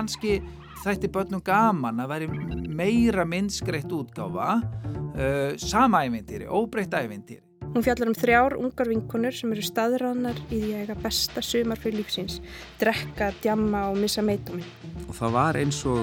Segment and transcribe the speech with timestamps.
[0.00, 0.40] kannski
[0.80, 2.28] þætti börnum gaman að veri
[2.72, 7.44] meira minnskreitt útgáfa uh, sama ævintýri, óbreytt ævintýri.
[7.70, 11.78] Hún fjallar um þrjár ungar vinkonur sem eru staðrannar í því að eiga besta sumar
[11.78, 12.40] fyrir lífsins,
[12.80, 14.66] drekka, djamma og missa meituminn.
[15.06, 16.00] Og það var eins og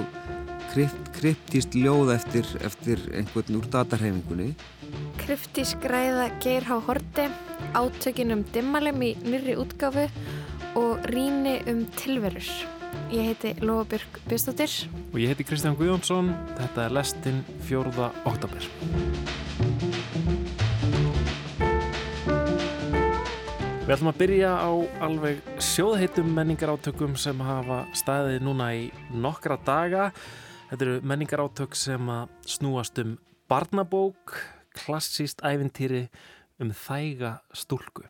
[0.70, 4.54] krypt, kryptíst ljóð eftir, eftir einhvern úr datarhefingunni.
[5.20, 7.28] Kryptísk ræða Geir Há Horti,
[7.76, 10.08] átökin um dimmalem í nýri útgáfu
[10.78, 12.77] og ríni um tilverur.
[13.08, 14.72] Ég heiti Lofabjörg Björnstóttir.
[15.12, 16.28] Og ég heiti Kristján Guðjónsson.
[16.58, 18.66] Þetta er lestinn fjórða oktober.
[23.88, 24.70] Við ætlum að byrja á
[25.06, 28.82] alveg sjóðheitum menningarátökum sem hafa staðið núna í
[29.16, 30.10] nokkra daga.
[30.68, 33.16] Þetta eru menningarátök sem að snúast um
[33.48, 34.36] barnabók,
[34.76, 36.10] klassíst æfintýri
[36.60, 38.04] um þæga stúlku.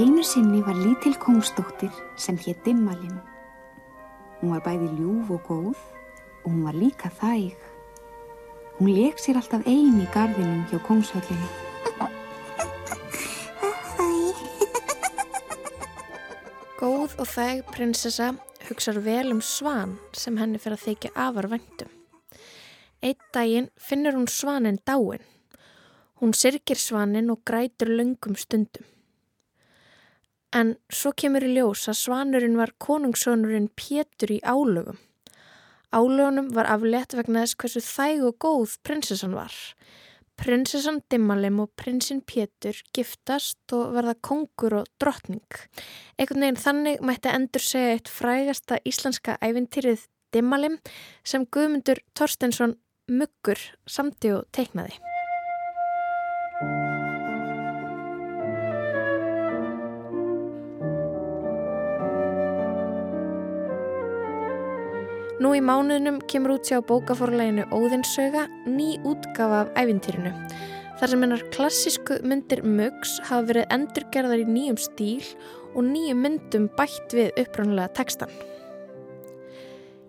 [0.00, 3.20] Einu sinni var lítil kongsdóttir sem hétt Dimmalinn.
[4.40, 7.52] Hún var bæði ljúf og góð og hún var líka þæg.
[8.78, 11.48] Hún leik sér alltaf eini í gardinum hjá kongshöllinu.
[16.80, 18.32] Góð og þæg prinsessa
[18.70, 21.92] hugsar vel um svan sem henni fyrir að þykja afar vendum.
[23.04, 25.20] Eitt daginn finnur hún svanin dáin.
[26.24, 28.88] Hún sirkir svanin og grætur löngum stundum.
[30.50, 34.98] En svo kemur í ljós að svanurinn var konungssonurinn Pétur í álögum.
[35.94, 39.54] Álögunum var aflétt vegna þess hversu þæg og góð prinsessan var.
[40.40, 45.44] Prinsessan Dimmalem og prinsinn Pétur giftast og verða kongur og drottning.
[46.16, 50.78] Einhvern veginn þannig mætti endur segja eitt frægasta íslenska ævintýrið Dimmalem
[51.26, 52.78] sem Guðmundur Torstensson
[53.10, 53.58] Muggur
[53.90, 54.98] samti og teiknaði.
[65.40, 70.34] Nú í mánuðnum kemur út sér á bókaforleginu Óðinsauga ný útgafa af æfintýrinu.
[71.00, 75.24] Þar sem hennar klassísku myndir Mugs hafa verið endurgerðar í nýjum stíl
[75.72, 78.34] og nýjum myndum bætt við uppránulega tekstan.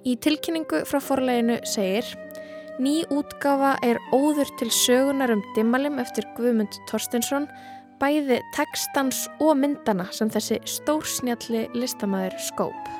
[0.03, 2.12] Í tilkynningu frá forleginu segir
[2.81, 7.47] Ný útgafa er óður til sögunar um dimmalim eftir Guðmund Torstensson
[8.03, 12.91] bæði tekstans og myndana sem þessi stórsnjalli listamæður skóp.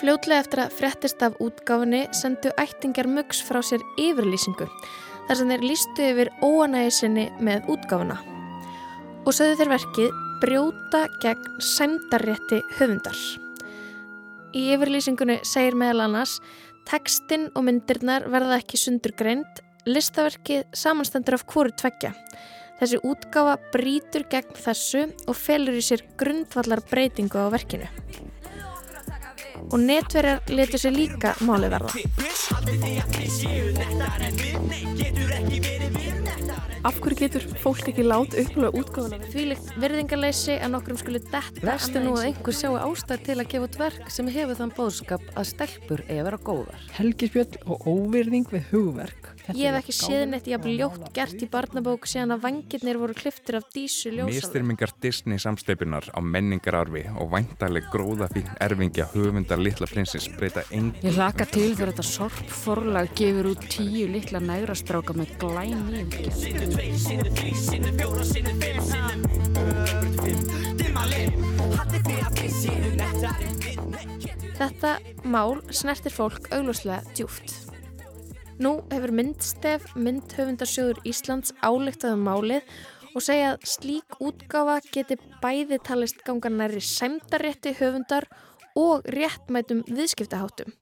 [0.00, 4.64] Fljótlega eftir að fréttist af útgáfinni sendu ættingar Mugs frá sér yfirlýsingu
[5.28, 8.16] þar sem þeir lístu yfir óanægisinni með útgáfina
[9.26, 13.20] og sögðu þeir verkið brjóta gegn sæmdarrétti höfundar.
[14.56, 16.38] Í yfirlýsingunni segir meðal annars
[16.88, 22.14] Tekstinn og myndirnar verða ekki sundurgreind, listaverkið samanstendur af hvoru tveggja.
[22.80, 27.86] Þessi útgáfa brítur gegn þessu og felur í sér grundvallar breytingu á verkinu.
[29.68, 31.92] Og netverjar letur sér líka máli verða.
[36.80, 39.18] Af hverju getur fólk ekki lát upplöða útgáðuna?
[39.28, 43.36] Því líkt virðingarleysi að nokkrum skuli detta Verst er nú að einhver sjáu ástæð til
[43.36, 46.86] að gefa dverk sem hefur þann bóðskap að stelpur að vera góðar.
[46.96, 49.28] Helgispjöld og óvirðing við hugverk.
[49.54, 53.58] Ég hef ekki séð neitt jafn ljótt gert í barnabók síðan að vangirnir voru kliftir
[53.58, 54.30] af dísu ljósar.
[54.30, 60.94] Mistyrmingar Disney samsteipunar á menningararfi og væntaleg gróðafín erfingja höfundar litla prinsins breyta engin.
[61.02, 66.10] Ég hlaka til fyrir þetta sorp forlag gefur út tíu litla nægrastráka með glæn nýjum.
[74.60, 77.69] Þetta mál snertir fólk auglúslega djúft.
[78.60, 82.66] Nú hefur myndstef myndhöfundarsjóður Íslands álíktað um málið
[83.16, 88.26] og segja að slík útgáfa geti bæði talist ganga næri sæmdarétti höfundar
[88.76, 90.74] og réttmætum viðskiptaháttum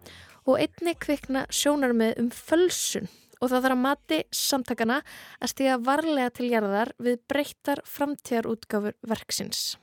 [0.49, 3.07] og einni kvikna sjónar með um fölsun
[3.39, 4.99] og það þarf að mati samtakana
[5.39, 9.77] að stiga varlega til jarðar við breyttar framtíðarútgáfur verksins.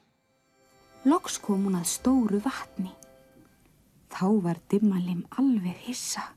[1.07, 2.91] Loks kom hún að stóru vatni.
[4.11, 6.27] Þá var dimmalim alveg hissa.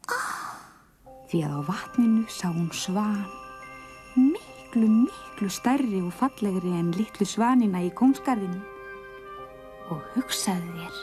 [1.28, 3.26] Því að á vatninu sá hún svan.
[4.16, 8.62] Miklu, miklu stærri og fallegri en litlu svanina í kongsgarðinu.
[9.92, 10.96] Og hugsaði þér,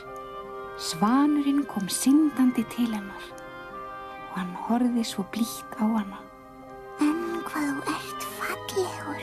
[0.82, 3.28] svanurinn kom syndandi til hennar
[4.36, 6.18] og hann horfið svo blíkt á hana.
[7.46, 9.22] hvað þú ert fallegur.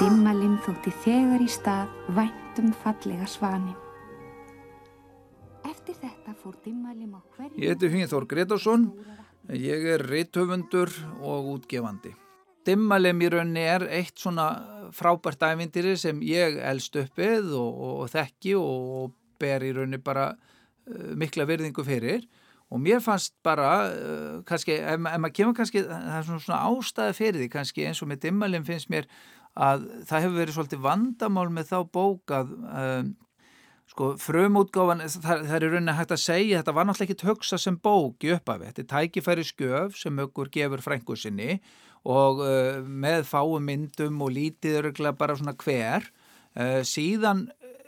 [0.00, 3.76] Dimmalim þótti þegar í stað væntum fallega svanin.
[5.68, 7.60] Eftir þetta fór Dimmalim á hverju...
[7.60, 8.90] Ég heiti Hýnþór Gretarsson,
[9.54, 10.90] ég er rithöfundur
[11.20, 12.14] og útgefandi.
[12.66, 14.48] Dimmalem í rauninni er eitt svona
[14.94, 20.30] frábært ævindýri sem ég elst uppið og, og, og þekki og, ber í rauninni bara
[20.32, 22.22] uh, mikla virðingu fyrir
[22.72, 27.16] og mér fannst bara, uh, kannski, ef, ef maður kemur kannski, það er svona, ástæði
[27.18, 29.10] fyrir því kannski eins og með Dimmalem finnst mér
[29.52, 33.04] að það hefur verið svolítið vandamál með þá bókað uh,
[33.96, 37.76] sko frumútgáfan, það, það er rauninni hægt að segja, þetta var náttúrulega ekki högsa sem
[37.80, 41.56] bók í upphafi, þetta tækifæri skjöf sem aukur gefur frængu sinni
[42.04, 46.04] og uh, með fáum myndum og lítið öruglega bara svona hver.
[46.52, 47.46] Uh, síðan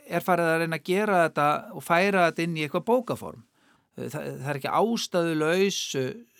[0.09, 1.45] er farið að reyna að gera þetta
[1.77, 3.45] og færa þetta inn í eitthvað bókaform.
[3.93, 5.79] Uh, það, það er ekki ástæðulegs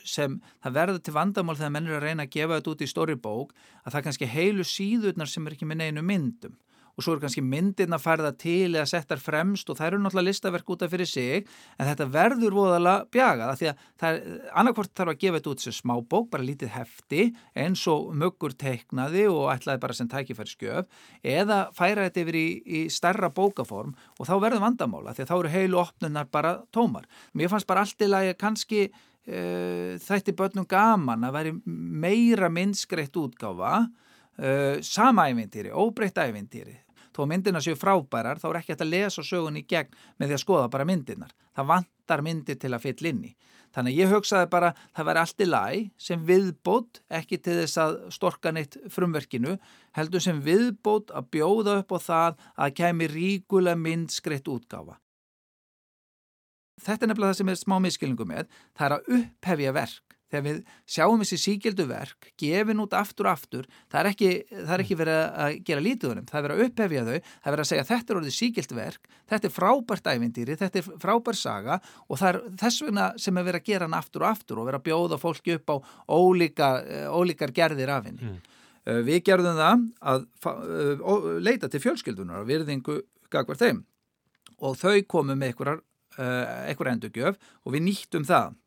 [0.09, 2.89] sem það verður til vandamál þegar menn er að reyna að gefa þetta út í
[2.89, 6.57] stóri bók að það er kannski heilu síðurnar sem er ekki með neinu myndum
[6.99, 10.71] og svo eru kannski myndirna færða til eða settar fremst og það eru náttúrulega listaverk
[10.73, 11.45] út af fyrir sig
[11.79, 15.53] en þetta verður voðalega bjagað af því að það er annarkvort þarf að gefa þetta
[15.53, 17.25] út sem smábók, bara lítið hefti
[17.55, 22.47] eins og möggur teiknaði og ætlaði bara sem tækifæri skjöf eða færa þetta yfir í,
[22.59, 27.07] í starra bókaform og þá verður vandamála því að þá eru heilu opnunar bara tómar.
[27.31, 33.15] Mér fannst bara allt í lagi kannski uh, þætti börnum gaman að veri meira minnskreitt
[33.19, 36.77] útgáfa uh, sama ævintýri, óbreytt ævintýri
[37.19, 40.37] þó myndina séu frábærar þá er ekki hægt að lesa sögun í gegn með því
[40.37, 41.33] að skoða bara myndinar.
[41.55, 43.33] Það vantar myndir til að fyll inni.
[43.75, 45.65] Þannig að ég hugsaði bara það væri allt í læ
[46.01, 49.59] sem viðbót, ekki til þess að storka neitt frumverkinu,
[49.97, 54.97] heldur sem viðbót að bjóða upp á það að kemi ríkulega myndskreitt útgáfa.
[56.79, 60.43] Þetta er nefnilega það sem er smá miskilningum með, það er að upphefja verk þegar
[60.45, 60.59] við
[60.89, 64.97] sjáum þessi síkildu verk gefin út aftur og aftur það er ekki, það er ekki
[64.99, 67.69] verið að gera lítið um það er verið að upphefja þau, það er verið að
[67.71, 72.21] segja þetta er orðið síkild verk, þetta er frábært ævindýri, þetta er frábær saga og
[72.21, 74.81] það er þess vegna sem er verið að gera hann aftur og aftur og verið
[74.81, 75.75] að bjóða fólki upp á
[76.19, 76.71] ólíka,
[77.09, 78.29] ólíkar gerðir af henni.
[78.29, 78.57] Mm.
[79.05, 83.83] Við gerðum það að leita til fjölskyldunar og virðingu gagvar þeim
[84.59, 85.53] og þau komum með
[86.19, 88.57] einhver endurgjöf og við nýttum það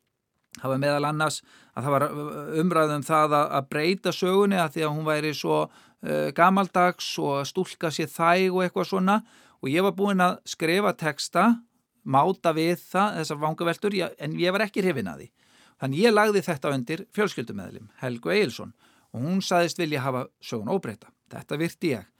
[0.59, 1.39] Það var meðal annars
[1.73, 2.05] að það var
[2.61, 7.89] umræðum það að breyta sögunni að því að hún væri svo uh, gamaldags og stúlka
[7.93, 9.17] sér þæg og eitthvað svona
[9.63, 11.47] og ég var búinn að skrifa texta,
[12.03, 15.29] máta við það, þessar vangaveltur, en ég var ekki hrifin að því.
[15.79, 18.73] Þannig ég lagði þetta undir fjölskyldumæðlim, Helgu Eilsson,
[19.15, 21.09] og hún saðist vilja hafa sögun óbreyta.
[21.31, 22.12] Þetta virti ég.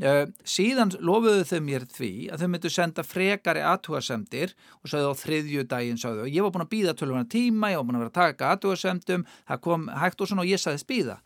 [0.00, 5.20] Uh, síðan lofuðu þau mér því að þau myndu senda frekari aðtúasemdir og sagðu á
[5.20, 8.12] þriðju daginn sagðu ég var búin að býða tölvuna tíma, ég var búin að vera
[8.14, 11.18] að taka aðtúasemdum, það kom hægt og svona og ég sagðist býða.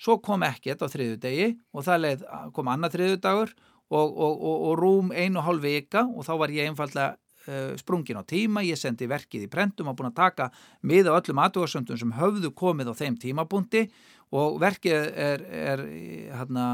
[0.00, 2.24] Svo kom ekkert á þriðju degi og það leið,
[2.56, 3.52] kom annað þriðju dagur
[3.92, 7.18] og, og, og, og rúm einu hálf vika og þá var ég einfallega
[7.48, 10.48] uh, sprungin á tíma, ég sendi verkið í prentum og búin að taka
[10.86, 13.86] miða öllum aðtúasemdum sem höfðu komið á þeim tímapunkti
[14.32, 15.82] og verkið er, er
[16.38, 16.66] hérna,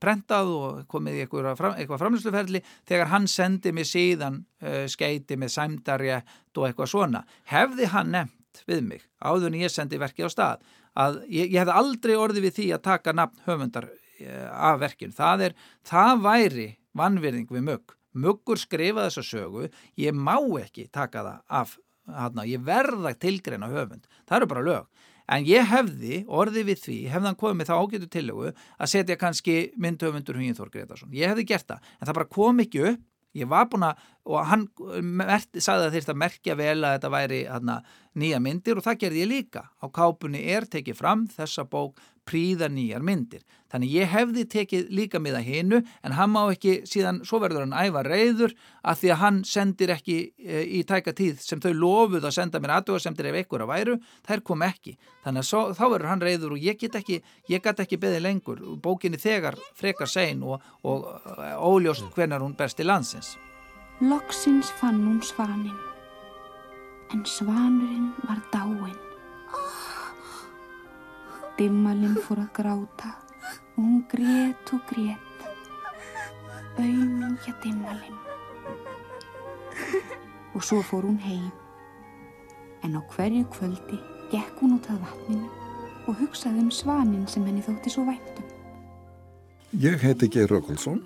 [0.00, 5.36] prentað og komið í eitthvað, fram, eitthvað framlýsluferðli þegar hann sendi mig síðan uh, skeiti
[5.40, 7.24] með sæmdarjætt og eitthvað svona.
[7.52, 11.58] Hefði hann nefnt við mig áður en ég sendi verkið á stað að ég, ég
[11.60, 15.16] hefði aldrei orðið við því að taka nafn höfundar uh, af verkinu.
[15.16, 15.50] Það,
[15.88, 17.98] það væri vannvirðing við mugg.
[18.12, 19.68] Muggur skrifa þessa sögu,
[20.00, 21.78] ég má ekki taka það af,
[22.12, 24.08] hana, ég verða tilgreina höfund.
[24.28, 25.08] Það eru bara lög.
[25.32, 29.56] En ég hefði, orðið við því, hefði hann komið þá ágætu tillögu að setja kannski
[29.80, 31.14] myndhöfundur Hugin Þór Gretarsson.
[31.14, 33.08] Ég hefði gert það, en það bara kom ekki upp.
[33.32, 34.66] Ég var búin að, og hann
[35.00, 37.76] merti, sagði að þeirst að merkja vel að þetta væri hana,
[38.20, 39.62] nýja myndir og það gerði ég líka.
[39.80, 43.42] Á kápunni er tekið fram þessa bók príða nýjar myndir.
[43.72, 47.72] Þannig ég hefði tekið líka miða hinnu en hann má ekki síðan, svo verður hann
[47.72, 48.52] æfa reyður
[48.84, 52.60] að því að hann sendir ekki e, í tæka tíð sem þau lofuð að senda
[52.60, 53.94] mér aðdóðasemtir ef einhver að væru,
[54.28, 54.96] þær kom ekki.
[55.24, 58.26] Þannig að svo, þá verður hann reyður og ég get ekki, ég get ekki beðið
[58.26, 58.60] lengur.
[58.84, 61.08] Bókinni þegar frekar sein og, og
[61.72, 63.38] óljóst hvernar hún berst í landsins.
[64.02, 65.78] Loksins fann hún svanin,
[67.14, 68.98] en svanurinn var dáin.
[71.62, 73.12] Dimmalinn fór að gráta
[73.76, 75.44] og hún grét og grét.
[76.74, 78.16] Auðmingja dimmalinn.
[80.58, 81.52] Og svo fór hún heim.
[82.82, 84.00] En á hverju kvöldi
[84.32, 85.46] gekk hún út af vatninu
[86.10, 88.50] og hugsaði um svanin sem henni þótti svo væntum.
[89.78, 90.98] Ég heiti Geir Rökkulsson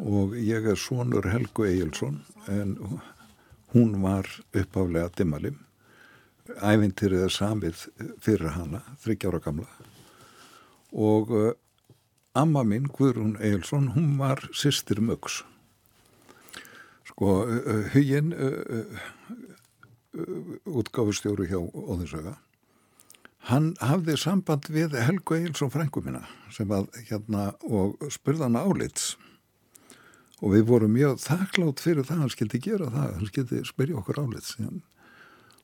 [0.00, 2.78] og ég er sonur Helgu Egilson en
[3.74, 5.60] hún var uppáflega dimmalinn
[6.58, 7.86] ævintýrið er samið
[8.22, 9.68] fyrir hana, þryggjára gamla
[10.92, 11.52] og uh,
[12.34, 15.42] amma mín, Guðrún Eilsson, hún var sýstir mögs.
[17.08, 18.84] Sko, uh, huginn uh,
[20.66, 22.36] útgáfustjóru hjá Óðinsöga,
[23.50, 29.14] hann hafði samband við Helgu Eilsson frængu mína sem að hérna og spurða hann álits.
[30.40, 34.22] Og við vorum mjög þakklátt fyrir það hann skildi gera það, hann skildi spyrja okkur
[34.24, 34.80] álits síðan.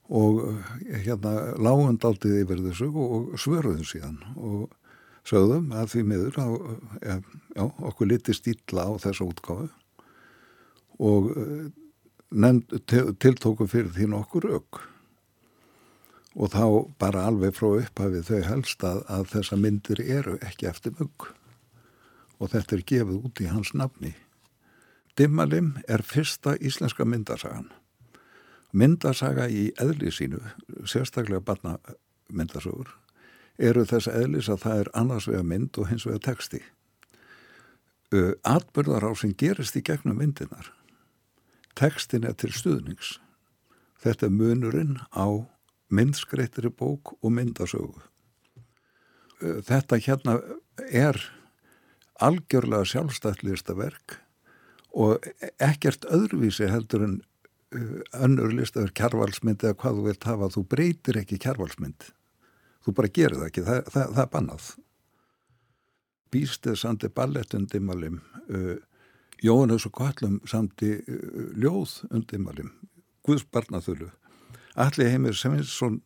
[0.06, 0.42] Og
[1.02, 4.20] hérna lágund aldrei yfir þessu og svörðum síðan.
[4.36, 4.68] Og
[5.26, 6.48] sögðum að því miður á,
[7.02, 7.16] ja,
[7.56, 9.70] já, okkur liti stíla á þessa útgáfu
[11.02, 11.32] og
[12.30, 12.76] nefnd,
[13.22, 14.82] tiltóku fyrir því nokkur auk
[16.36, 16.64] og þá
[17.00, 21.30] bara alveg frá upphafið þau helst að, að þessa myndir eru ekki eftir mugg
[22.36, 24.12] og þetta er gefið út í hans nafni.
[25.16, 27.70] Dimmalim er fyrsta íslenska myndasagan.
[28.76, 30.42] Myndasaga í eðli sínu,
[30.84, 32.90] sérstaklega barnamyndasögur,
[33.58, 36.62] eru þess eðlis að það er annars vega mynd og hins vega texti.
[38.46, 40.70] Atbyrðar á sem gerist í gegnum myndinar.
[41.76, 43.16] Tekstin er til stuðnings.
[44.00, 45.26] Þetta er munurinn á
[45.92, 48.04] myndskreittri bók og myndasögu.
[49.40, 50.38] Þetta hérna
[50.88, 51.18] er
[52.22, 54.20] algjörlega sjálfstættlista verk
[54.96, 55.26] og
[55.60, 57.16] ekkert öðruvísi heldur en
[58.16, 62.08] önnur listaður kjærvalsmynd eða hvað þú vilt hafa, þú breytir ekki kjærvalsmynd.
[62.86, 64.66] Þú bara gerir það ekki, það, það, það er bannað.
[66.30, 68.76] Býstið sandi ballettundimalim, uh,
[69.42, 72.70] Jóhannes og Kvallum sandi uh, ljóð undimalim,
[73.26, 74.12] Guðs barnaþölu.
[74.78, 75.98] Allir heimir Seminsson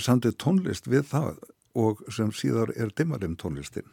[0.00, 1.42] sandi tónlist við það
[1.76, 3.92] og sem síðar er dimmalim tónlistin.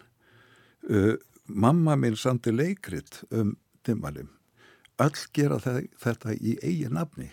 [0.87, 1.17] Uh,
[1.47, 4.31] mamma minn sandi leikrit um dimmalim.
[5.03, 7.27] Öll gera þetta í eigi nafni.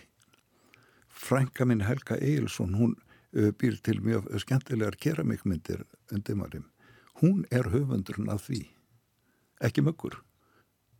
[1.07, 3.02] Frænka minn Helga Eilsson, hún uh,
[3.33, 6.69] býr til mjög skemmtilegar keramikmyndir dimmalim.
[7.21, 8.65] Hún er höfundurinn af því.
[9.63, 10.19] Ekki möggur.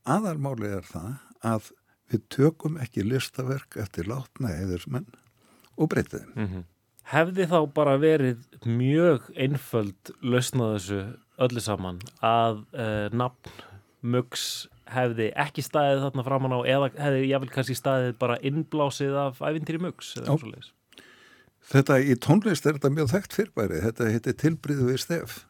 [0.03, 1.11] Aðalmálið er það
[1.43, 1.71] að
[2.11, 5.09] við tökum ekki listaverk eftir látna eðursmenn
[5.77, 6.25] og breytið.
[6.35, 6.63] Mm -hmm.
[7.03, 10.99] Hefði þá bara verið mjög einföld lausnað þessu
[11.37, 13.51] öllu saman að uh, nafn
[14.03, 19.39] Mugs hefði ekki staðið þarna framann á eða hefði jáfnvel kannski staðið bara innblásið af
[19.39, 20.71] æfintýri Mugs eða svo leiðis?
[21.71, 23.81] Þetta í tónlist er þetta mjög þekkt fyrirbæri.
[23.83, 25.41] Þetta heitir tilbríðu við stef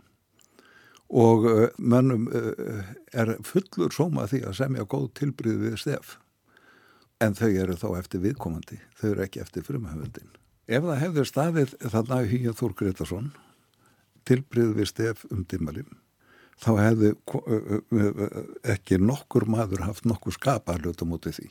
[1.14, 6.16] og uh, mönnum uh, er fullur sóma því að semja góð tilbríðu við stef
[7.22, 10.32] en þau eru þá eftir viðkomandi, þau eru ekki eftir frumhaföldin.
[10.68, 13.30] Ef það hefður staðið þarna Hýja Þór Gretarsson
[14.28, 15.90] tilbrið við stef um dimmalim,
[16.60, 17.14] þá hefðu
[18.74, 21.50] ekki nokkur maður haft nokkur skapa hluta mútið því.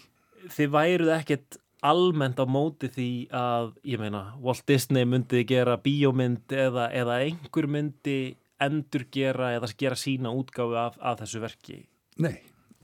[0.52, 6.54] Þið væruð ekkert almennt á móti því að, ég meina, Walt Disney myndi gera bíómynd
[6.54, 8.18] eða, eða einhver myndi
[8.62, 11.78] endur gera eða gera sína útgáfi af, af þessu verki?
[12.22, 12.38] Nei,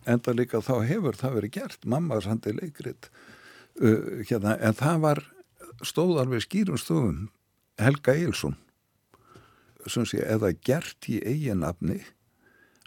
[0.08, 3.10] enda líka þá hefur það verið gert, mamma sandi leikrit,
[3.80, 5.24] uh, hérna, en það var
[5.86, 7.28] stóð alveg skýrum stofum
[7.78, 8.56] Helga Eilsson
[9.88, 12.00] sem sé, eða gert í eiginafni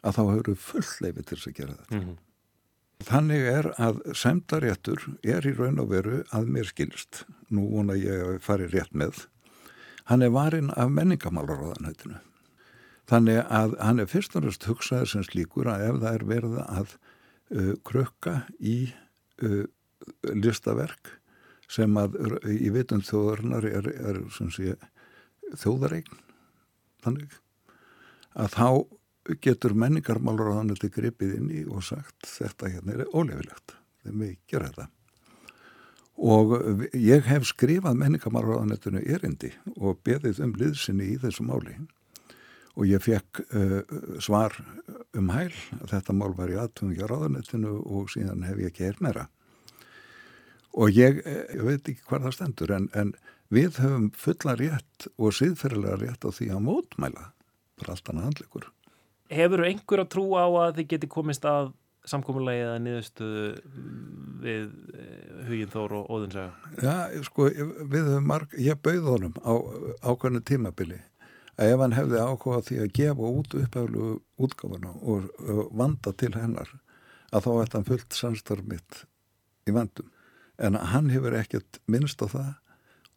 [0.03, 1.95] að þá hefur full leifi til þess að gera þetta.
[1.95, 2.19] Mm -hmm.
[3.07, 8.21] Þannig er að semdaréttur er í raun og veru að mér skilst, nú vona ég
[8.25, 9.25] að fari rétt með,
[10.09, 12.19] hann er varinn af menningamálaráðanættinu.
[13.09, 16.59] Þannig að hann er fyrst og næst hugsaður sem slíkur að ef það er verið
[16.61, 18.77] að uh, krukka í
[19.43, 19.65] uh,
[20.35, 21.15] listaverk
[21.71, 22.17] sem að
[22.51, 24.19] í vitund þjóðarinnar er, er
[24.51, 24.75] sé,
[25.55, 26.19] þjóðaregn
[27.03, 27.37] þannig
[28.35, 28.67] að þá
[29.41, 34.19] getur menningarmálur á þannig til gripið inn í og sagt þetta hérna er ólefilegt þegar
[34.23, 34.87] við gera þetta.
[36.21, 36.53] Og
[36.97, 41.77] ég hef skrifað menningarmálur á þannig erindi og beðið um liðsinni í þessu máli.
[42.77, 43.81] Og ég fekk uh,
[44.23, 44.55] svar
[45.17, 45.51] um hæl.
[45.81, 49.27] Að þetta mál var í aðtungi á ráðanettinu og síðan hef ég ekki heyr meira.
[50.71, 53.15] Og ég, ég veit ekki hvað það stendur en, en
[53.51, 57.25] við höfum fulla rétt og síðferðilega rétt á því að mótmæla.
[57.81, 58.69] Bara allt annað handleikur.
[59.31, 61.71] Hefur einhver að trú á að þið geti komist að
[62.09, 63.45] samkominlega eða niðurstuðu
[64.41, 64.65] við
[65.47, 66.73] Hugin Þór og Óðinsega?
[66.81, 69.53] Já, sko, við höfum marg, ég bauð honum á
[70.09, 70.99] ákvæmnu tímabili
[71.61, 74.07] að ef hann hefði ákvæða því að gefa út upphæflu
[74.41, 75.29] útgáfana og,
[75.77, 76.71] vanda til hennar
[77.31, 79.03] að þá ætti hann fullt samstarf mitt
[79.69, 80.09] í vandum.
[80.57, 82.51] En hann hefur ekkert minnst á það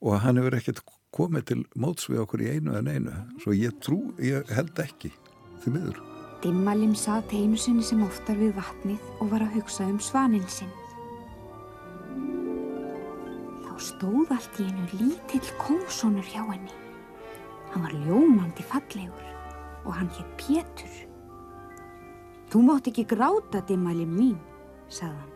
[0.04, 3.76] og hann hefur ekkert komið til móts við okkur í einu en einu svo ég
[3.80, 5.12] trú, ég held ekki
[5.64, 6.00] því miður.
[6.44, 10.72] Dimmalim satt einu sinni sem oftar við vatnið og var að hugsa um svanin sinn.
[13.64, 16.74] Þá stóð allt í einu lítill kóngsónur hjá henni.
[17.72, 19.30] Hann var ljómandi fallegur,
[19.88, 20.98] og hann hétt Pétur.
[22.52, 24.36] Þú mátt ekki gráta, Dimmalim mín,
[24.92, 25.32] sagði hann.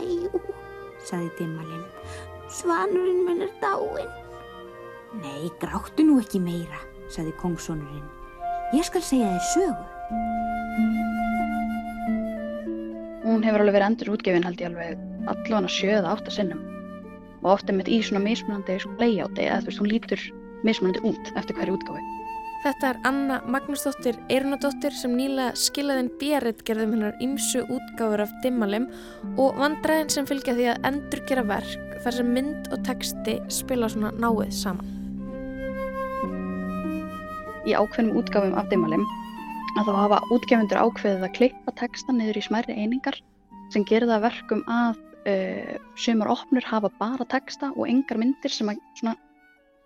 [0.00, 0.40] Æjú,
[1.04, 1.84] sagði Dimmalim.
[2.50, 4.10] Svanurinn minn er dáinn.
[5.20, 6.80] Nei, gráttu nú ekki meira,
[7.12, 8.21] sagði kongsónurinn.
[8.72, 9.82] Ég skal segja þér sögu.
[13.26, 16.62] Hún hefur alveg verið endur útgefin held ég alveg allavega sjöða átta sinnum
[17.42, 20.24] og ofta mitt í svona mismunandi layouti eða þú veist, hún lítur
[20.64, 22.06] mismunandi út eftir hverju útgáfi.
[22.62, 28.88] Þetta er Anna Magnúsdóttir Eirunadóttir sem nýlega skilaðinn björrit gerðum hennar ymsu útgáfur af dimmalem
[29.36, 34.16] og vandræðin sem fylgja því að endurgera verk þar sem mynd og texti spila svona
[34.16, 35.01] náið saman.
[37.62, 39.04] Í ákveðnum útgáfum af dimmalem
[39.78, 43.18] að þá hafa útgefundur ákveðið að klippa texta niður í smærri einingar
[43.72, 44.98] sem gerir það verkum að
[45.30, 49.16] uh, sumar opnur hafa bara texta og engar myndir sem að svona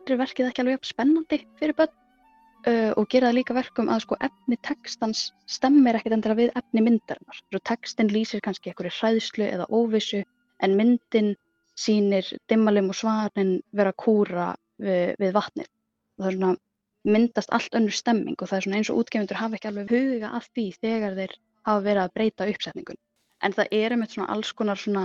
[0.06, 4.58] verkið ekki alveg spennandi fyrir börn uh, og gera það líka verkum að sko efni
[4.66, 7.40] textans stemmir ekkert endilega við efni myndarinnar.
[7.50, 10.22] Svo textin lýsir kannski einhverju hræðslu eða óvissu
[10.64, 11.34] en myndin
[11.76, 15.68] sýnir dimmalum og svarnin vera að kúra við, við vatnið.
[16.16, 16.54] Og það er svona
[17.06, 20.32] myndast allt önnur stemming og það er svona eins og útgefundur hafa ekki alveg huga
[20.38, 21.36] af því þegar þeir
[21.66, 22.98] hafa verið að breyta uppsetningun.
[23.44, 25.04] En það er einmitt svona alls konar svona,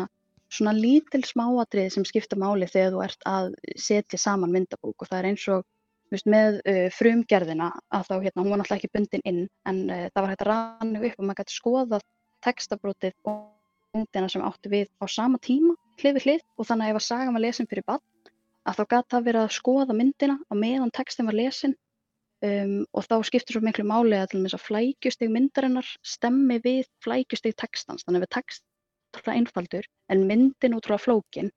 [0.53, 4.95] svona lítil smáatrið sem skipta máli þegar þú ert að setja saman myndabók.
[4.97, 5.65] Og það er eins og
[6.13, 10.05] veist, með uh, frumgerðina að þá hérna, hún var náttúrulega ekki bundin inn en uh,
[10.09, 12.01] það var hægt að rannu upp og maður gæti skoða
[12.45, 13.41] textabrótið og
[13.91, 16.47] myndina sem áttu við á sama tíma hlið við hlið.
[16.57, 18.05] Og þannig að ef að saga var lesin fyrir bann
[18.65, 21.75] að þá gæti það verið að skoða myndina á meðan textin var lesin
[22.41, 28.01] Um, og þá skiptir svo miklu máli að, að flækjusteg myndarinnar stemmi við flækjusteg textans
[28.01, 28.63] þannig að við text
[29.19, 31.51] er einfaldur en myndin útrúlega flókin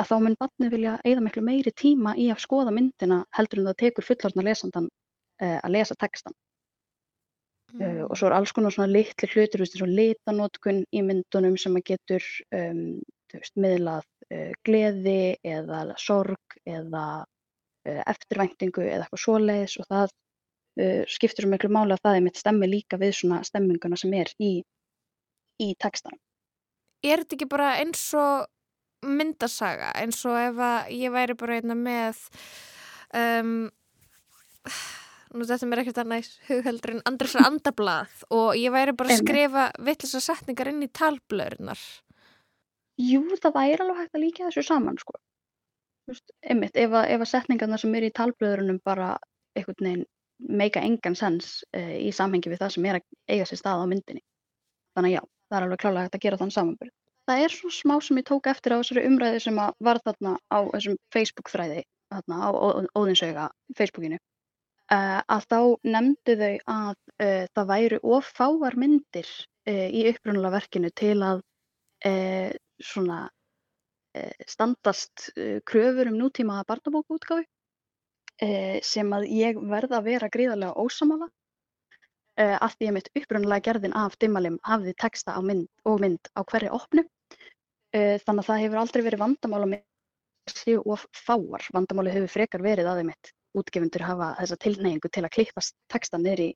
[0.00, 3.68] að þá mun barnið vilja eigða miklu meiri tíma í að skoða myndina heldur en
[3.68, 6.36] það tekur fullorðna lesandan uh, að lesa textan
[7.74, 7.84] mm.
[7.84, 11.76] uh, og svo er alls konar svona litli hlutur eins og litanótkun í myndunum sem
[11.76, 12.32] að getur
[12.62, 12.96] um,
[13.28, 17.33] veist, miðlað uh, gleði eða sorg eða Eh,
[17.84, 22.40] eftirvæntingu eða eitthvað svoleiðis og það uh, skiptir svo miklu máli að það er mitt
[22.40, 24.52] stemmi líka við svona stemminguna sem er í,
[25.62, 26.20] í textanum.
[27.04, 28.48] Er þetta ekki bara eins og
[29.04, 32.22] myndasaga eins og ef að ég væri bara einna með
[33.12, 33.50] um,
[35.34, 39.68] nú þetta mér ekkert annað hugheldur en Andrisar Andablað og ég væri bara að skrifa
[39.84, 41.84] vittlisa setningar inn í talblöðurnar.
[43.02, 45.18] Jú, það væri alveg hægt að líka þessu saman sko
[46.10, 49.14] veist, einmitt, ef að, að setningarna sem eru í talblöðurunum bara
[49.56, 50.04] einhvern veginn
[50.60, 53.90] meika engan sens uh, í samhengi við það sem er að eiga sér stað á
[53.90, 54.24] myndinni.
[54.94, 56.94] Þannig að já, það er alveg klálega hægt að gera þann samanbyrð.
[57.24, 60.58] Það er svona smá sem ég tók eftir á þessari umræði sem var þarna á
[60.74, 62.48] þessum Facebook-þræði, þarna á
[63.00, 63.46] Óðinsauga
[63.78, 64.18] Facebookinu,
[64.92, 65.60] uh, að þá
[65.94, 69.30] nefndu þau að uh, það væru ofáar myndir
[69.64, 71.38] í upprunalega verkinu til að
[72.84, 73.43] svona Eh,
[74.50, 77.46] standast eh, kröfur um nútíma barnabókaútgáfi
[78.42, 81.30] eh, sem að ég verða að vera gríðarlega ósamála
[82.34, 86.72] að því að mitt upprunnulega gerðin af dimmalim hafði texta mynd og mynd á hverju
[86.74, 87.04] opnu
[87.94, 89.84] þannig að það hefur aldrei verið vandamála með
[90.50, 91.62] séu of fáar.
[91.72, 96.18] Vandamáli hefur frekar verið að þeim mitt útgefundur hafa þessa tilneyingu til að klippast texta
[96.18, 96.48] í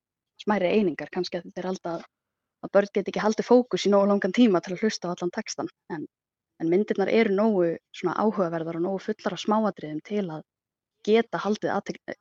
[0.43, 1.11] smæri einingar.
[1.15, 2.07] Kannski að þetta er alltaf
[2.67, 5.35] að börn get ekki haldið fókus í nógu langan tíma til að hlusta á allan
[5.35, 6.07] textan en
[6.59, 7.67] en myndirnar eru nógu
[8.03, 10.43] áhugaverðar og nógu fullar af smáadriðum til að
[11.07, 11.73] geta haldið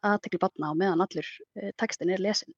[0.06, 2.54] aðtekli batna á meðan allur uh, textin er lesin.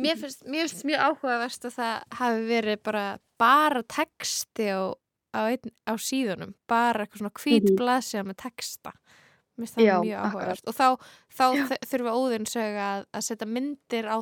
[0.00, 3.04] Mér finnst mjög, mjög áhugaverst að það hafi verið bara,
[3.40, 4.94] bara texti á,
[5.36, 8.28] á, einn, á síðunum, bara eitthvað svona hvít mm -hmm.
[8.30, 8.92] með texta.
[9.56, 10.88] Mér finnst það Já, mjög áhugaverst og þá,
[11.28, 11.46] þá
[11.90, 14.18] þurfa óðinsög að, að setja myndir á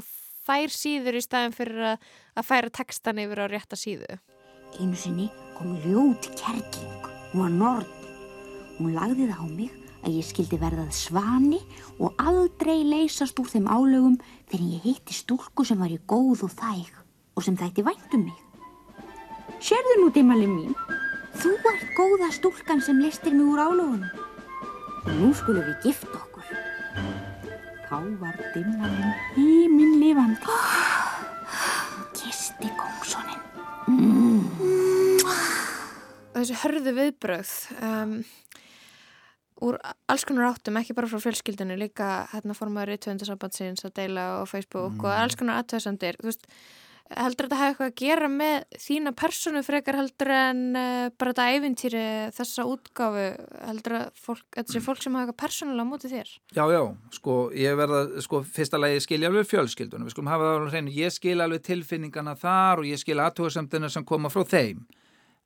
[0.48, 4.18] þær síður í staðin fyrir að, að færa textan yfir á rétta síðu.
[4.80, 7.86] Einu sinni kom ljót kerling, hún var norn.
[8.78, 9.72] Hún lagði það á mig
[10.06, 11.58] að ég skildi verðað svani
[11.98, 14.14] og aldrei leysast úr þeim álögum
[14.50, 16.92] þegar ég hitti stúlku sem var í góð og þæg
[17.34, 18.38] og sem þætti væntum mig.
[19.58, 20.76] Sérðu nú, dimmali mín,
[21.42, 24.06] þú ert góða stúlkan sem listir mig úr álögunum
[25.08, 26.54] og nú skulum við gifta okkur.
[27.88, 30.58] Þá var dimmalinn híminn lifandi
[32.20, 33.42] kisti kóngsónin.
[33.88, 34.97] Mm
[36.42, 38.18] þessi hörðu viðbröð um,
[39.68, 39.78] úr
[40.10, 44.42] alls konar áttum, ekki bara frá fjölskyldinu líka hérna formaður í tvöndasambandsins að deila á
[44.48, 45.06] Facebook mm.
[45.06, 46.46] og alls konar aðtöðsandir þú veist
[47.08, 51.46] heldur þetta hafa eitthvað að gera með þína personu frekar heldur en uh, bara þetta
[51.54, 52.02] æfintýri
[52.36, 53.24] þessa útgáfu?
[53.64, 56.34] Heldur að fólk, þetta sé fólk sem hafa eitthvað persónulega mútið þér?
[56.52, 56.82] Já, já,
[57.16, 60.96] sko, ég verða, sko, fyrsta lagi skilja alveg fjölskyldunum, við skulum hafa það alveg hreinu,
[60.98, 64.84] ég skilja alveg tilfinningana þar og ég skilja aðtúarsamtuna sem koma frá þeim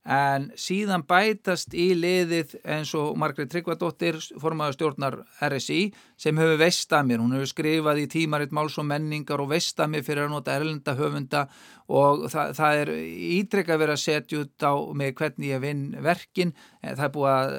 [0.02, 6.58] en síðan bætast í liðið eins og Margreit Tryggvadóttir formaður stjórnar RSI sem hefur
[7.06, 9.52] mér, hún hefur skrifað í tímaritt máls og menningar og
[9.90, 11.44] mér fyrir að nota erlenda höfunda
[11.92, 12.92] og það, það er
[13.38, 17.52] ítrekka verið að setja út á mig hvernig ég vinn verkin, það er búið að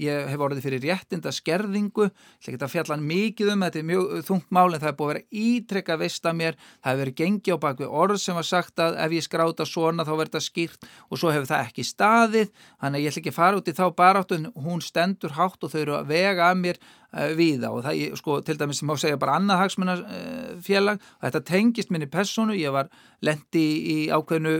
[0.00, 2.08] ég hef orðið fyrir réttinda skerðingu,
[2.42, 5.10] ég get að fjalla mikið um þetta er mjög þungt mál en það er búið
[5.10, 8.48] að vera ítrekka veist að mér, það hefur verið gengi á bakvið orð sem var
[8.48, 11.86] sagt að ef ég skráta svona þá verður það skýrt og svo hefur það ekki
[11.86, 12.50] staðið,
[12.82, 15.80] þannig að ég ætla ekki fara út í þá baráttu, hún stendur hátt og þau
[15.84, 17.72] eru að vega að mér uh, víða.
[17.74, 21.00] Og það, sko, til dæmis má segja bara annað hagsmunafélag.
[21.24, 22.90] Þetta tengist minni personu, ég var
[23.24, 24.54] lendi í ákveðnu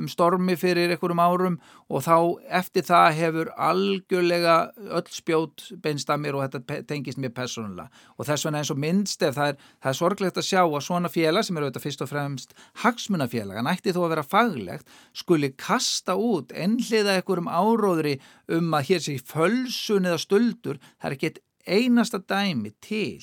[0.00, 1.60] um stormi fyrir einhverjum árum.
[1.88, 2.16] Og þá
[2.60, 4.58] eftir það hefur algjörlega
[4.94, 8.80] öll spjót beinst að mér og þetta tengist mér personulega og þess vegna eins og
[8.80, 11.86] minnst ef það er, það er sorglegt að sjá að svona félag sem eru auðvitað
[11.86, 17.50] fyrst og fremst hagsmunafélag en ætti þó að vera faglegt skuli kasta út ennliða einhverjum
[17.50, 18.18] áróðri
[18.58, 21.34] um að hér sé fölsun eða stöldur, það er ekki
[21.66, 23.22] einasta dæmi til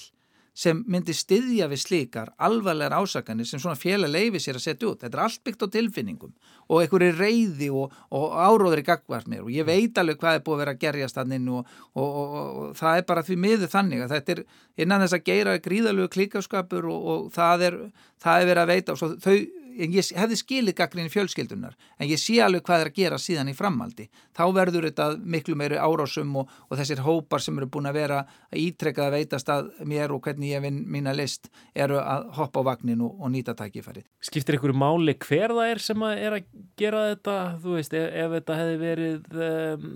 [0.61, 4.99] sem myndi styðja við slíkar alvarlegar ásakanir sem svona félag leifi sér að setja út.
[4.99, 6.33] Þetta er allt byggt á tilfinningum
[6.67, 10.57] og einhverju reyði og, og áróðri gagvart mér og ég veit alveg hvað er búið
[10.57, 14.13] að vera að gerjast þannig og, og, og það er bara því miður þannig að
[14.17, 14.43] þetta er
[14.83, 17.79] innan þess að geira gríðalögu klíkaskapur og það er,
[18.21, 19.37] það er verið að veita og svo þau
[19.79, 23.55] ég hefði skilið gaggrinni fjölskyldunar en ég sé alveg hvað er að gera síðan í
[23.57, 24.07] framhaldi
[24.37, 28.21] þá verður þetta miklu meiri árásum og, og þessir hópar sem eru búin að vera
[28.51, 32.63] að ítrekka að veitast að mér og hvernig ég vinn mína list eru að hoppa
[32.63, 34.03] á vagnin og, og nýta tækifæri.
[34.23, 38.07] Skiptir ykkur máli hver það er sem að er að gera þetta þú veist, ef,
[38.23, 39.89] ef þetta hefði verið um,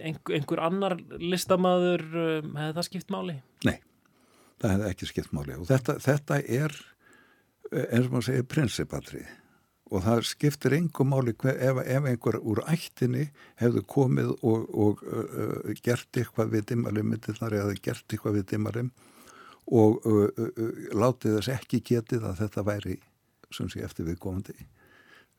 [0.00, 3.38] einhver, einhver annar listamæður um, hefði það skipt máli?
[3.68, 3.76] Nei,
[4.62, 6.76] það hefði ekki skipt máli og þetta, þetta er
[7.72, 9.24] eins og maður segir prinsipatri
[9.92, 13.28] og það skiptir engum máli hver, ef, ef einhver úr ættinni
[13.60, 18.92] hefðu komið og, og uh, gert eitthvað við dimmalimmittinnar eða gert eitthvað við dimmalim
[19.70, 22.96] og uh, uh, látið þess ekki getið að þetta væri
[23.54, 24.56] sem sé eftir við komandi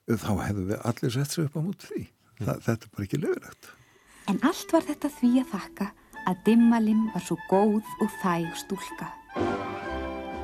[0.06, 2.04] þá hefðu við allir sett sér upp á mútið því.
[2.36, 3.72] Þa, þetta er bara ekki lögulegt
[4.26, 5.90] En allt var þetta því að þakka
[6.26, 9.10] að dimmalim var svo góð og þæg stúlka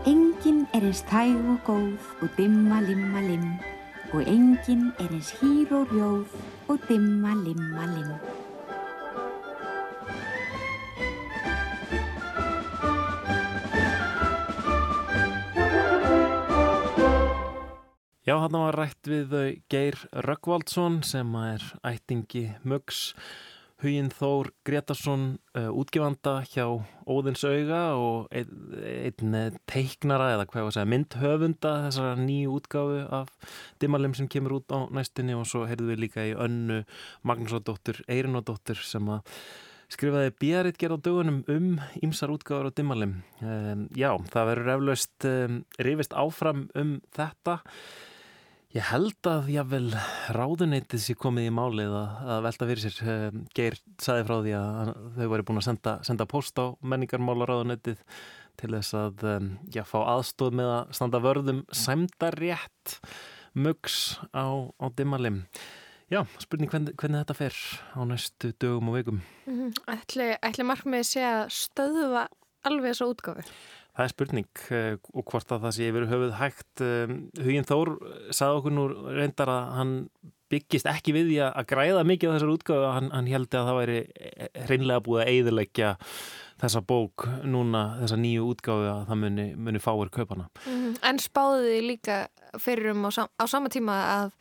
[0.02, 3.44] Engin er eins þæg og góð og dimma limma lim
[4.10, 6.32] og engin er eins hýr og rjóð
[6.72, 8.10] og dimma limma lim.
[18.26, 23.12] Já, hann var rætt við Geir Röggvaldsson sem er ættingi Möggs
[23.82, 25.24] Huginn Þór Gretarsson
[25.58, 26.68] uh, útgifanda hjá
[27.10, 33.00] Óðins auga og einn ein teiknara eða hvað var að segja myndhöfunda þessara nýju útgáfu
[33.18, 33.32] af
[33.82, 36.84] Dimmalim sem kemur út á næstinni og svo heyrðum við líka í önnu
[37.26, 39.26] Magnúsardóttur Eirinódóttur sem að
[39.92, 41.66] skrifaði bjaritt gerð á dögunum um
[42.06, 43.18] ímsar útgáður á Dimmalim.
[43.42, 47.58] Um, já, það verður eflaust um, rifist áfram um þetta
[48.72, 49.88] Ég held að jável
[50.32, 53.00] ráðuneytið sé komið í málið að, að velta fyrir sér.
[53.12, 57.50] Um, Geir saði frá því að þau væri búin að senda, senda post á menningarmála
[57.50, 58.00] ráðuneytið
[58.60, 59.26] til þess að
[59.72, 62.96] já, fá aðstóð með að standa vörðum sæmdarétt
[63.52, 63.98] mugs
[64.32, 64.48] á,
[64.80, 65.42] á dimmalim.
[66.12, 67.60] Já, spurning hvernig, hvernig þetta fer
[67.92, 69.20] á næstu dögum og veikum.
[69.44, 69.76] Mm -hmm.
[69.98, 72.28] Ætli, ætli markmiði sé að stöðuva
[72.64, 73.44] alveg þessu útgáfi?
[73.92, 76.84] Það er spurning uh, og hvort að það sé yfir höfuð hægt.
[76.84, 77.90] Um, Huginn Þór
[78.32, 79.96] sagði okkur nú reyndar að hann
[80.52, 82.88] byggist ekki við því að græða mikið þessar útgáðu.
[82.92, 84.00] Hann, hann held að það væri
[84.66, 85.92] hreinlega búið að eiðilegja
[86.62, 90.48] þessa bók núna, þessa nýju útgáðu að það muni, muni fáir kaupana.
[90.66, 90.98] Mm -hmm.
[91.08, 92.18] En spáði þið líka
[92.60, 94.36] fyrir um á, sam á sama tíma að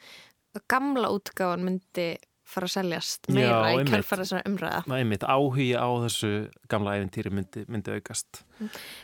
[0.67, 2.09] gamla útgáðan myndi
[2.51, 4.81] fara að seljast meira Já, í kjálfara þessara umræða.
[4.87, 6.31] Það er mitt áhugi á þessu
[6.71, 8.43] gamla æfintýri myndi, myndi aukast.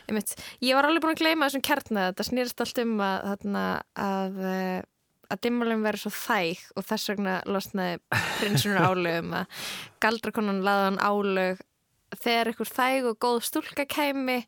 [0.08, 0.34] Einmitt.
[0.64, 2.16] Ég var alveg búin að gleyma þessum kjartnaða.
[2.18, 3.64] Það snýrst allt um að, þarna,
[4.08, 4.42] að,
[5.28, 8.02] að dimmalum verið svo þæg og þess vegna losnaði
[8.40, 9.64] prinsunur álögum að
[10.04, 11.64] galdrakonan laðan álög
[12.16, 14.42] þegar einhver þæg og góð stúlka kæmi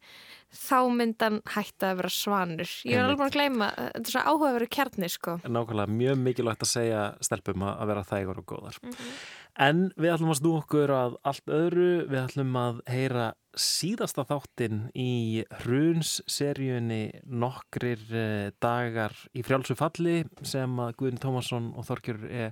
[0.54, 2.72] þá myndan hætti að vera svanur.
[2.88, 5.36] Ég er alveg búin að gleyma, þetta er svo áhugaveru kjarni sko.
[5.46, 8.80] Nákvæmlega mjög mikilvægt að segja stelpum að vera þægur og góðar.
[8.82, 9.20] Mm -hmm.
[9.60, 14.90] En við ætlum að snú okkur að allt öðru, við ætlum að heyra síðasta þáttinn
[14.94, 22.50] í Hruns-seríunni nokkrir eh, dagar í frjálsu falli sem að Guðin Tómasson og Þorkjör e.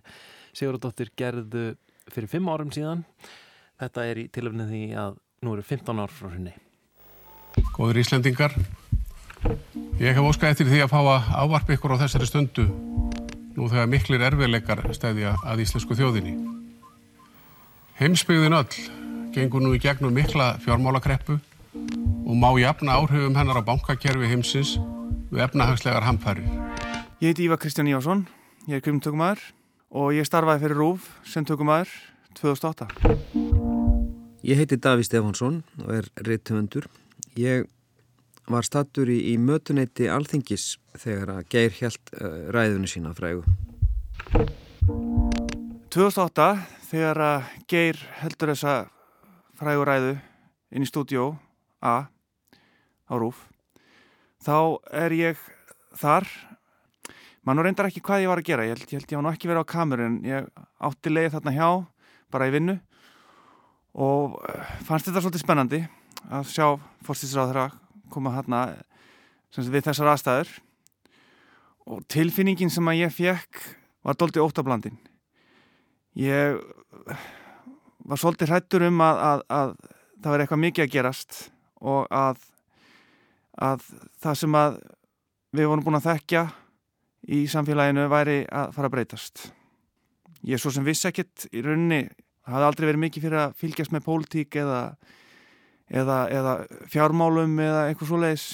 [0.53, 1.77] Sigurðardóttir gerðu
[2.11, 3.05] fyrir fimm árum síðan.
[3.79, 6.57] Þetta er í tilöfnið því að nú eru 15 ár frá henni.
[7.77, 8.55] Góður Íslendingar,
[9.99, 12.67] ég hef óskað eftir því að fá að ávarpa ykkur á þessari stundu
[13.59, 16.37] nú þegar miklir erfiðleikar stæðja að íslensku þjóðinni.
[17.99, 18.79] Heimsbyggðin öll
[19.35, 21.39] gengur nú í gegnum mikla fjármálakreppu
[22.29, 24.77] og má jafna áhrifum hennar á bankakerfi heimsins
[25.33, 26.47] við efnahagslegar hamfæri.
[27.19, 28.27] Ég heiti Ívar Kristján Ívarsson,
[28.71, 29.43] ég er krimtökumæður
[29.91, 31.91] og ég starfaði fyrir RÚF sem tökumæður
[32.39, 32.87] 2008.
[34.47, 36.87] Ég heiti Daví Stefánsson og er reittöfundur.
[37.39, 37.69] Ég
[38.51, 43.45] var stattur í, í mötuneyti Alþingis þegar að Geir held uh, ræðunni sína frægu.
[45.95, 46.47] 2008
[46.89, 48.73] þegar að Geir heldur þessa
[49.61, 50.17] frægu ræðu
[50.75, 51.29] inn í stúdjó
[51.79, 52.09] A
[53.07, 53.45] á Rúf
[54.43, 55.45] þá er ég
[56.01, 56.27] þar.
[57.47, 58.67] Mann reyndar ekki hvað ég var að gera.
[58.67, 60.51] Ég held ég, held ég var nú ekki verið á kameru en ég
[60.91, 61.71] átti leið þarna hjá
[62.35, 62.77] bara í vinnu.
[63.99, 65.83] Og eh, fannst þetta svolítið spennandi
[66.27, 66.67] að sjá
[67.07, 67.67] fórstísráð þeirra
[68.13, 68.63] koma hérna
[69.57, 70.51] við þessar aðstæður
[71.89, 73.63] og tilfinningin sem að ég fekk
[74.05, 74.99] var doldið óttablandin
[76.19, 76.59] ég
[78.09, 79.75] var svolítið hrættur um að, að, að
[80.23, 81.43] það var eitthvað mikið að gerast
[81.79, 82.41] og að,
[83.59, 83.85] að
[84.23, 84.81] það sem að
[85.55, 86.45] við vorum búin að þekkja
[87.35, 89.45] í samfélaginu væri að fara að breytast.
[90.47, 92.05] Ég er svo sem vissi ekkit í rauninni,
[92.45, 94.83] það hafði aldrei verið mikið fyrir að fylgjast með pólitík eða,
[95.89, 96.55] eða, eða
[96.93, 98.47] fjármálum eða eitthvað svo leiðis.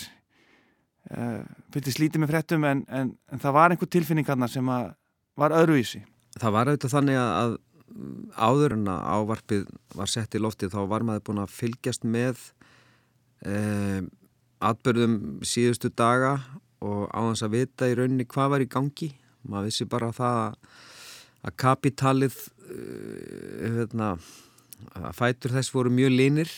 [1.13, 1.45] Uh,
[1.75, 6.01] fylgist lítið með frettum en, en, en það var einhver tilfinning hann sem var öðruvísi.
[6.41, 7.57] Það var auðvitað þannig að
[8.35, 12.41] áður en að ávarpið var sett í loftið þá var maður búin að fylgjast með
[13.47, 14.09] um,
[14.65, 16.39] atbyrðum síðustu daga
[16.85, 19.11] og á þess að vita í rauninni hvað var í gangi
[19.45, 20.41] maður vissi bara það
[21.45, 24.15] að kapitalið uh, hefna,
[24.97, 26.55] að fætur þess voru mjög linir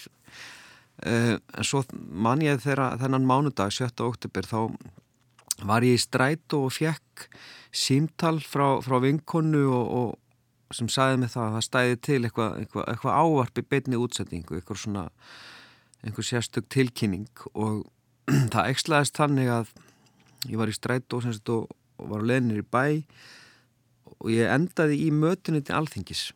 [1.05, 3.91] en svo man ég þegar þennan mánudag 7.
[4.01, 4.61] oktober þá
[5.69, 7.27] var ég í stræt og fekk
[7.77, 12.57] símtal frá, frá vinkonu og, og sem sagði mig það að það stæði til eitthvað,
[12.63, 15.05] eitthvað, eitthvað ávarpi beinni útsendingu, eitthvað svona
[16.07, 17.85] einhver sérstök tilkynning og
[18.55, 19.73] það ekslaðist þannig að
[20.51, 21.69] ég var í stræt og, og,
[22.01, 22.85] og var leðinir í bæ
[24.17, 26.31] og ég endaði í mötunni til alþingis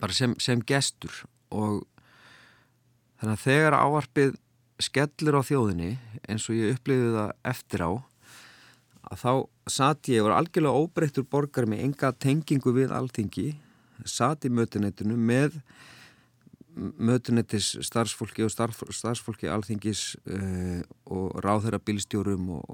[0.00, 1.84] bara sem, sem gestur og
[3.24, 4.34] þannig að þegar ávarpið
[4.84, 5.92] skellur á þjóðinni
[6.28, 7.90] eins og ég upplifið það eftir á
[9.04, 9.32] að þá
[9.70, 13.54] satt ég, ég var algjörlega óbreyttur borgar með enga tengingu við alþingi,
[14.04, 15.56] satt í mötunetinu með
[16.74, 22.64] mötunettis starfsfólki og starf, starfsfólki alþingis uh, og ráðherra bílstjórum og,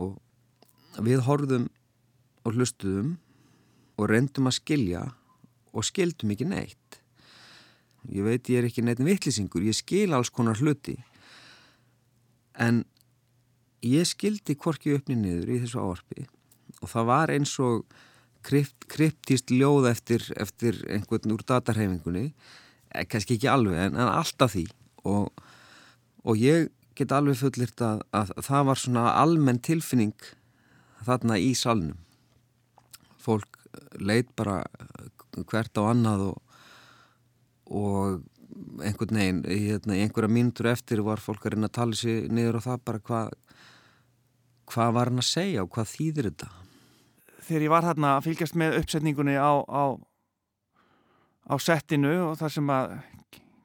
[0.96, 1.68] og við horfðum
[2.48, 3.18] og hlustuðum
[4.00, 5.04] og reyndum að skilja
[5.70, 6.99] og skildum ekki neitt
[8.08, 10.96] ég veit ég er ekki neitt vittlisingur, ég skil alls konar hluti.
[12.56, 12.84] En
[13.84, 16.26] ég skildi korki uppni niður í þessu áarpi
[16.80, 17.84] og það var eins og
[18.46, 24.54] krypt, kryptist ljóð eftir, eftir einhvern úr datarhefingunni eh, kannski ekki alveg en, en alltaf
[24.54, 24.66] því.
[25.08, 25.28] Og,
[26.24, 30.16] og ég get alveg fullirt að, að það var svona almenn tilfinning
[31.06, 31.98] þarna í salnum.
[33.20, 33.60] Fólk
[34.00, 34.62] leit bara
[35.48, 36.38] hvert á annað og,
[37.70, 38.20] og
[38.82, 42.66] einhvern veginn hérna, einhverja mínutur eftir var fólk að reyna að tala sér niður og
[42.66, 43.36] það bara hvað
[44.70, 46.50] hvað var hann að segja og hvað þýðir þetta?
[47.46, 49.84] Þegar ég var hérna að fylgjast með uppsetningunni á, á,
[51.50, 52.98] á settinu og þar sem að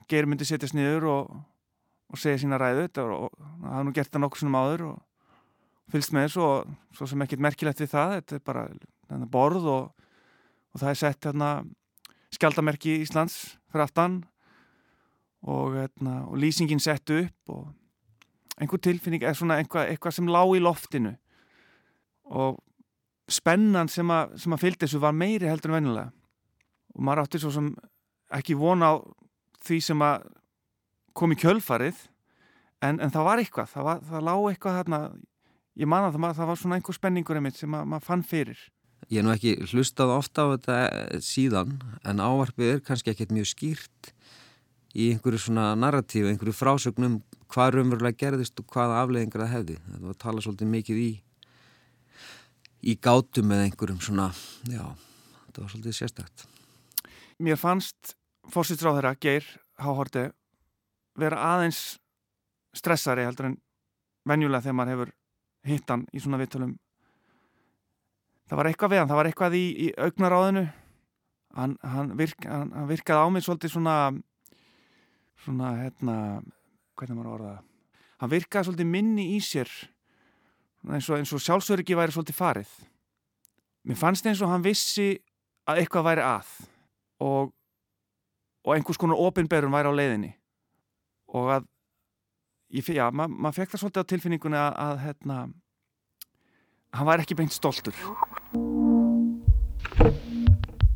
[0.06, 1.30] Geir myndi setjast niður og,
[2.14, 5.94] og segja sína ræðu og, og það hafði nú gert það nokkur svona máður og
[5.94, 8.66] fylgst með þessu og svo sem ekkert merkilegt við það, þetta er bara
[9.34, 10.06] borð og,
[10.74, 11.50] og það er sett hérna
[12.36, 14.20] skjaldamerki Íslands fyrir aftan
[15.46, 17.68] og, hérna, og lýsingin sett upp og
[18.62, 21.16] einhver tilfinning eða svona eitthvað, eitthvað sem lág í loftinu.
[22.26, 22.62] Og
[23.32, 26.12] spennan sem að, sem að fylgdi þessu var meiri heldur en vennilega
[26.96, 27.72] og maður átti svo sem
[28.36, 28.96] ekki vona á
[29.66, 30.28] því sem að
[31.18, 31.98] kom í kjölfarið
[32.86, 35.00] en, en það var eitthvað, það, var, það lág eitthvað þarna,
[35.82, 38.64] ég man að það, það var svona einhver spenningur einmitt sem að, maður fann fyrir
[39.12, 41.76] Ég er nú ekki hlustað ofta á þetta síðan
[42.08, 44.12] en ávarfið er kannski ekkert mjög skýrt
[44.96, 47.20] í einhverju svona narratíu, einhverju frásögnum
[47.52, 49.78] hvað raunverulega gerðist og hvaða afleðingar það hefði.
[49.86, 51.12] Það var að tala svolítið mikið í
[52.86, 54.30] í gátum með einhverjum svona,
[54.70, 54.84] já,
[55.52, 56.46] það var svolítið sérstækt.
[57.42, 58.16] Mér fannst
[58.54, 59.48] fórsýtsráð þeirra, Geir
[59.82, 60.28] Háhorti,
[61.20, 61.98] vera aðeins
[62.76, 63.58] stressari heldur en
[64.30, 65.14] venjulega þegar maður hefur
[65.66, 66.76] hittan í svona vittulum.
[68.46, 70.66] Það var eitthvað við hann, það var eitthvað í, í augnaráðinu.
[71.56, 73.96] Hann, hann, virk, hann, hann virkaði á mig svolítið svona,
[75.46, 76.18] svona, hérna,
[77.00, 77.62] hvernig maður það?
[78.22, 79.72] Hann virkaði svolítið minni í sér
[80.86, 82.74] eins og, og sjálfsöryggi væri svolítið farið.
[83.86, 85.14] Mér fannst eins og hann vissi
[85.70, 86.52] að eitthvað væri að
[87.26, 87.54] og,
[88.66, 90.32] og einhvers konar opinberun væri á leiðinni
[91.36, 91.68] og að
[92.76, 95.38] ég, já, ma maður fekk það svolítið á tilfinningunni að, að hérna,
[96.96, 97.96] hann væri ekki beint stoltur.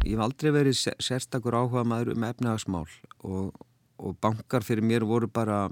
[0.07, 2.87] Ég hef aldrei verið sérstakur áhuga maður um efnagasmál
[3.27, 3.51] og,
[3.99, 5.67] og bankar fyrir mér voru bara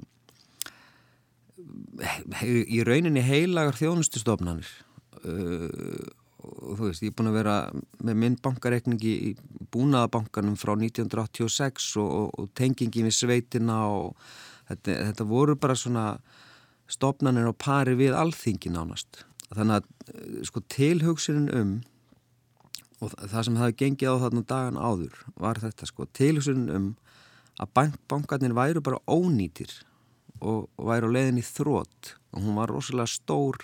[2.46, 4.68] í rauninni heilagar þjónustustofnanir
[5.26, 6.04] uh,
[6.38, 7.56] og þú veist, ég er búin að vera
[8.06, 9.32] með minn bankareikningi í
[9.74, 14.14] búnaðabankanum frá 1986 og, og, og tengingi við sveitina og
[14.70, 16.06] þetta, þetta voru bara svona
[16.88, 21.76] stofnanir á pari við alþingin ánast þannig að sko tilhugsunin um
[22.98, 26.88] og það sem það gengið á þarna dagan áður var þetta sko tilhugsunin um
[27.62, 29.72] að bank, bankarnir væru bara ónýtir
[30.42, 33.62] og, og væri á leiðin í þrótt og hún var rosalega stór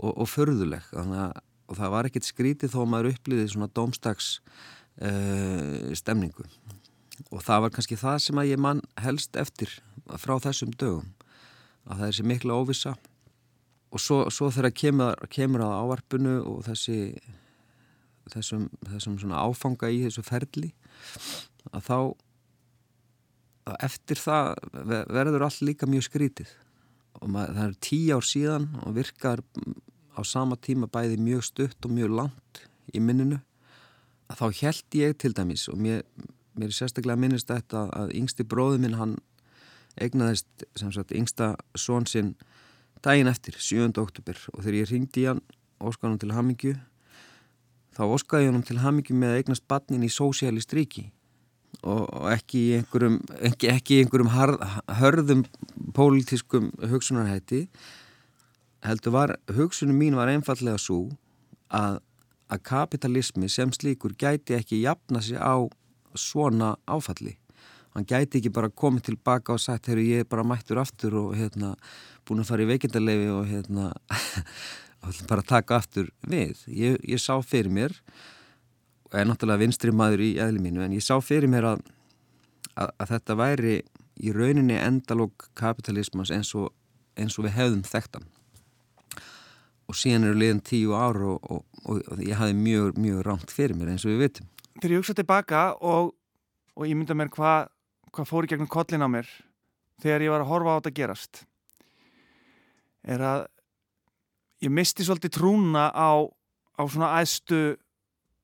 [0.00, 4.30] og, og förðuleg og það var ekkert skrítið þó að maður upplýði svona domstags
[5.04, 6.46] uh, stemningu.
[7.30, 9.76] Og það var kannski það sem að ég mann helst eftir
[10.18, 11.12] frá þessum dögum
[11.86, 12.96] að það er sér mikla óvisa
[13.90, 16.98] og svo, svo þegar kemur, kemur að ávarpunu og þessi
[18.30, 20.70] þessum, þessum svona áfanga í þessu ferli
[21.74, 21.96] að þá
[23.84, 24.54] eftir það
[25.10, 26.50] verður allt líka mjög skrítið.
[27.20, 29.42] Og maður, það er tíu ár síðan og virkar
[30.16, 32.62] á sama tíma bæði mjög stutt og mjög langt
[32.94, 33.40] í minninu
[34.30, 36.04] að þá held ég til dæmis og mér,
[36.58, 39.16] mér er sérstaklega minnist þetta að yngsti bróðu minn hann
[40.00, 42.34] egnaðist sagt yngsta són sinn
[43.04, 43.90] daginn eftir, 7.
[44.00, 45.40] oktober og þegar ég ringdi hann
[45.80, 46.74] óskanum til Hammingju
[47.96, 51.08] þá óskaði hann til Hammingju með að egnast batnin í sósialist ríki
[51.86, 54.60] og ekki í einhverjum, ekki, ekki í einhverjum harð,
[55.00, 55.46] hörðum
[55.96, 57.64] pólitískum hugsunarhætti
[58.84, 61.06] heldur var, hugsunum mín var einfallega svo
[61.72, 62.00] að,
[62.52, 65.56] að kapitalismi sem slíkur gæti ekki jafna sig á
[66.18, 67.38] svona áfalli
[67.94, 71.74] hann gæti ekki bara komið tilbaka og sagt, herru ég bara mættur aftur og hérna
[72.28, 73.90] búin að fara í veikindarlefi og hérna
[75.30, 77.96] bara taka aftur við ég, ég sá fyrir mér
[79.10, 81.80] er náttúrulega vinstri maður í eðli mínu en ég sá fyrir mér að,
[82.76, 83.78] að, að þetta væri
[84.20, 86.70] í rauninni endalók kapitalismas eins og,
[87.18, 88.28] eins og við hefðum þekktan
[89.90, 91.64] og síðan eru liðan tíu ár og, og,
[91.98, 94.50] og ég hafi mjög, mjög rámt fyrir mér eins og við vitum.
[94.78, 97.72] Þegar ég hugsa tilbaka og ég mynda mér hvað
[98.14, 99.28] hva fór í gegnum kollin á mér
[100.02, 101.44] þegar ég var að horfa á þetta gerast
[103.06, 103.46] er að
[104.64, 106.20] ég misti svolítið trúna á,
[106.76, 107.78] á svona aðstu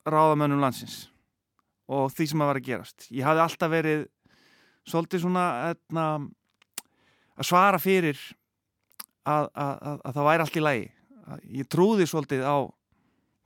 [0.07, 1.07] ráðamönnum landsins
[1.87, 3.07] og því sem að var að gerast.
[3.15, 4.07] Ég hafði alltaf verið
[4.87, 6.07] svolítið svona etna,
[7.37, 8.19] að svara fyrir
[9.27, 10.89] að, að, að, að það væri allt í lægi.
[11.61, 12.57] Ég trúði svolítið á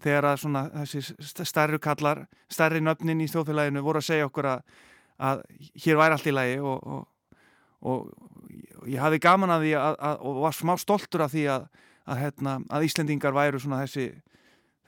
[0.01, 4.63] þegar að svona þessi stærri kallar, stærri nöfnin í þjóðfélaginu voru að segja okkur að
[5.85, 7.07] hér væri allt í lægi og, og,
[7.85, 9.77] og ég hafði gaman að því
[10.31, 11.69] og var smá stoltur af því að
[12.21, 14.09] hérna, Íslendingar væru svona þessi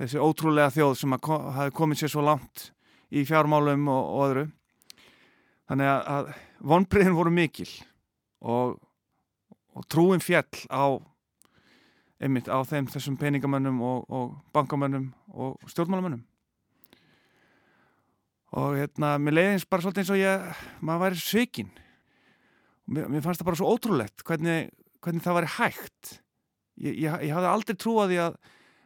[0.00, 1.16] þessi ótrúlega þjóð sem
[1.56, 2.70] hafi komið sér svo langt
[3.12, 4.44] í fjármálum og, og öðru.
[5.70, 6.32] Þannig að, að
[6.72, 7.68] vonbreiðin voru mikil
[8.40, 8.76] og,
[9.92, 10.98] trúin fjall á
[12.22, 16.22] einmitt á þeim þessum peningamönnum og bankamönnum og stjórnmálamönnum
[18.52, 21.70] og hérna mér leiðins bara svolítið eins og ég maður væri svikin
[22.86, 26.16] mér, mér fannst það bara svo ótrúlegt hvernig, hvernig það væri hægt.
[26.82, 28.36] Ég, ég, ég hafði aldrei trúið því að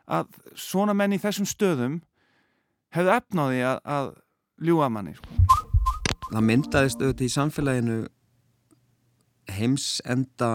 [0.07, 2.01] að svona menn í þessum stöðum
[2.95, 4.11] hefðu efnaði að, að
[4.63, 5.41] ljúa manni sko.
[6.27, 7.97] Það myndaðist auðvitað í samfélaginu
[9.57, 10.51] heimsenda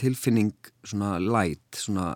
[0.00, 0.54] tilfinning
[0.84, 2.14] svona light svona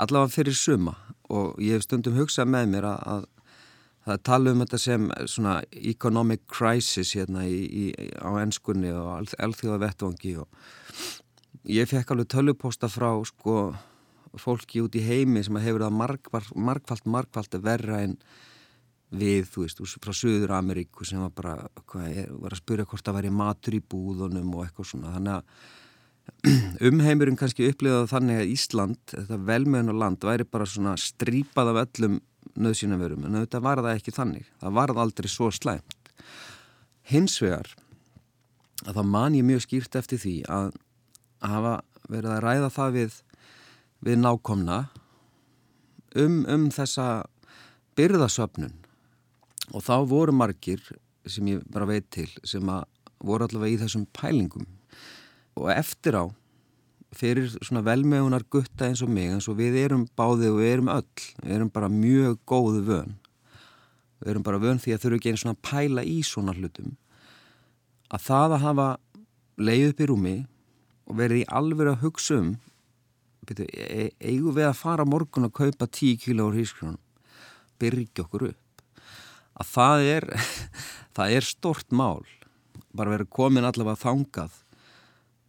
[0.00, 0.94] allavega fyrir suma.
[1.30, 3.26] Og ég hef stundum hugsað með mér að, að
[4.06, 7.84] það tala um þetta sem svona economic crisis hérna í, í,
[8.16, 13.70] á ennskunni og alþjóða vettvangi og ég fekk alveg tölvuposta frá sko
[14.38, 18.16] fólki út í heimi sem hefur það margfald, margfald, margfald verra en
[19.10, 21.54] við, þú veist, frá Suður Ameríku sem var bara,
[22.06, 25.78] er, var að spyrja hvort það væri matur í búðunum og eitthvað svona, þannig að
[26.88, 31.80] umheimurinn kannski upplifaði þannig að Ísland, þetta velmeðun og land væri bara svona strípað af
[31.82, 32.20] öllum
[32.60, 34.48] nöðsynavörum, en þetta var það ekki þannig.
[34.60, 36.12] Það var það aldrei svo slæmt.
[37.10, 37.72] Hins vegar
[38.86, 40.72] að það man ég mjög skýrt eftir því að
[41.44, 41.74] hafa
[42.10, 43.18] verið að ræða það við,
[44.06, 44.78] við nákomna
[46.16, 47.06] um, um þessa
[47.98, 48.76] byrðasöfnun.
[49.70, 50.82] Og þá voru margir
[51.28, 52.86] sem ég bara veit til sem að
[53.20, 54.66] voru allavega í þessum pælingum.
[55.60, 56.24] Og eftir á
[57.16, 60.90] fyrir svona velmegunar gutta eins og mig eins og við erum báðið og við erum
[60.92, 63.14] öll við erum bara mjög góðu vön.
[64.20, 66.96] Við erum bara vön því að þurfu ekki einn svona pæla í svona hlutum.
[68.10, 68.88] Að það að hafa
[69.60, 70.36] leið upp í rúmi
[71.10, 72.50] og verið í alveg að hugsa um
[73.48, 77.00] byrju, e eigum við að fara morgun að kaupa 10 kíla á hrískrjónum
[77.80, 78.84] byrja okkur upp.
[79.60, 80.28] Að það er
[81.16, 82.24] það er stort mál.
[82.94, 84.54] Bara verið komin allavega þangað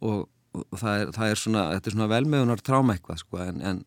[0.02, 3.62] og, og það, er, það er svona þetta er svona velmegunar tráma eitthvað sko, en,
[3.62, 3.82] en,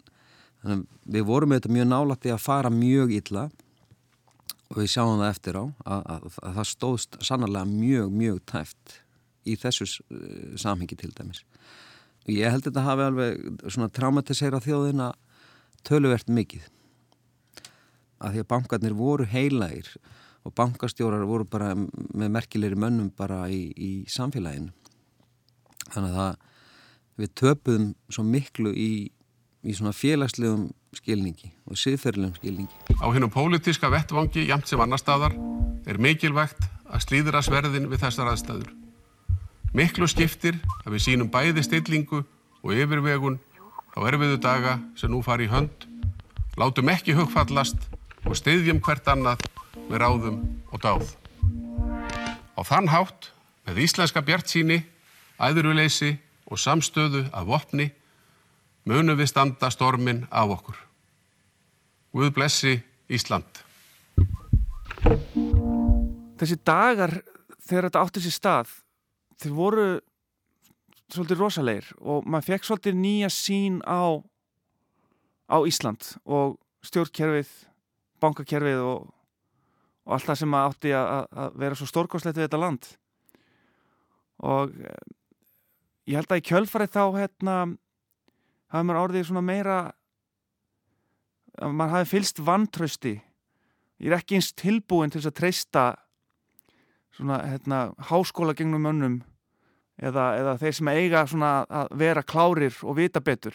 [0.65, 3.49] en við vorum auðvitað mjög nálætti að fara mjög illa
[4.73, 9.01] og við sjáum það eftir á að, að, að það stóðst sannarlega mjög mjög tæft
[9.45, 11.43] í þessu uh, samhengi til dæmis.
[12.25, 15.11] Og ég held þetta hafi alveg svona traumatisera þjóðina
[15.85, 16.65] töluvert mikið.
[18.25, 19.91] Að því að bankarnir voru heilægir
[20.45, 24.73] og bankastjórar voru bara með merkilegri mönnum bara í, í samfélaginu.
[25.93, 26.43] Þannig að það,
[27.21, 29.11] við töpuðum svo miklu í,
[29.65, 32.97] í svona félagslegum skilningi og siðferðilegum skilningi.
[33.03, 35.35] Á hennum pólitiska vettvangi jamt sem annar staðar
[35.87, 38.71] er mikilvægt að slíðra sverðin við þessar aðstæður.
[39.75, 42.23] Miklu skiptir að við sínum bæði stillingu
[42.63, 43.41] og yfirvegun
[43.95, 45.87] á erfiðu daga sem nú fari í hönd,
[46.59, 47.89] látum ekki hugfallast
[48.25, 49.43] og styðjum hvert annað
[49.89, 50.39] með ráðum
[50.71, 51.11] og dáð.
[52.55, 53.31] Á þann hátt,
[53.67, 54.85] með íslenska bjart síni,
[55.43, 56.15] æðuruleysi
[56.51, 57.89] og samstöðu af vopni,
[58.85, 60.81] munum við standa stormin af okkur.
[62.15, 62.77] Guð blessi
[63.09, 63.63] Ísland.
[66.39, 67.19] Þessi dagar
[67.65, 68.75] þegar þetta átti sér stað
[69.41, 69.87] þeir voru
[71.13, 74.21] svolítið rosalegir og maður fekk svolítið nýja sín á,
[75.49, 77.51] á Ísland og stjórnkerfið,
[78.23, 79.11] bankakerfið og,
[80.05, 82.89] og allt það sem átti að, vera svo stórkoslegt við þetta land
[84.45, 84.75] og
[86.09, 87.59] ég held að í kjölfarið þá hérna
[88.73, 89.79] hafði maður orðið svona meira
[91.55, 95.85] að maður hafi fylst vantrösti ég er ekki eins tilbúin til að treysta
[97.15, 99.21] svona hérna háskóla gegnum mönnum
[100.03, 103.55] eða, eða þeir sem eiga svona að vera klárir og vita betur.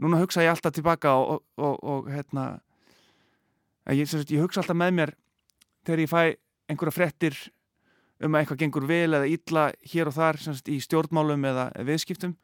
[0.00, 2.46] Núna hugsa ég alltaf tilbaka og, og, og hérna
[3.92, 5.14] ég, sagt, ég hugsa alltaf með mér
[5.86, 6.22] þegar ég fæ
[6.70, 7.38] einhverja frettir
[8.20, 12.34] um að eitthvað gengur vel eða illa hér og þar sagt, í stjórnmálum eða viðskiptum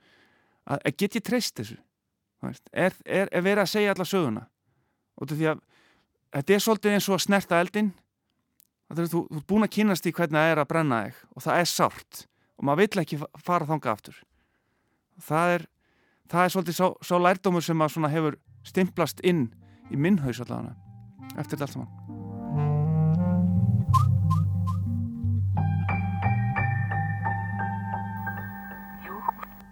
[0.65, 1.79] að, að get ég treyst þessu?
[2.73, 4.47] Er, er, er verið að segja alla söguna?
[5.17, 5.61] Og að
[6.37, 7.93] þetta er svolítið eins og að snerta eldin
[8.95, 11.71] þú ert búin að kynast í hvernig það er að brenna þig og það er
[11.71, 14.21] sárt og maður vill ekki fara þanga aftur.
[15.27, 15.67] Það er
[16.31, 19.49] það er svolítið sá, sá lærdómur sem að hefur stimplast inn
[19.91, 20.77] í minnhaus allavega
[21.37, 22.16] eftir þetta allt saman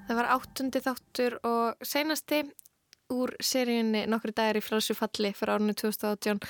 [0.05, 2.43] Það var áttundi þáttur og seinasti
[3.13, 6.41] úr seríunni nokkru dagir í frálsufalli fyrir árunni 2018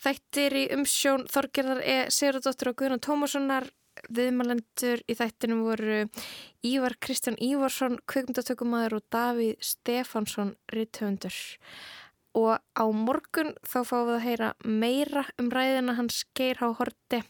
[0.00, 1.96] Þættir í umsjón Þorgerðar E.
[2.08, 3.66] Sigurðardóttur og Guðrún Tómassonar.
[4.16, 5.96] Viðmalendur í þættinum voru
[6.64, 11.36] Ívar Kristján Ívarsson kveikmyndatökumæður og Davíð Stefánsson ritthöndur
[12.38, 17.20] og á morgun þá fáum við að heyra meira um ræðina hans Geir Há Horti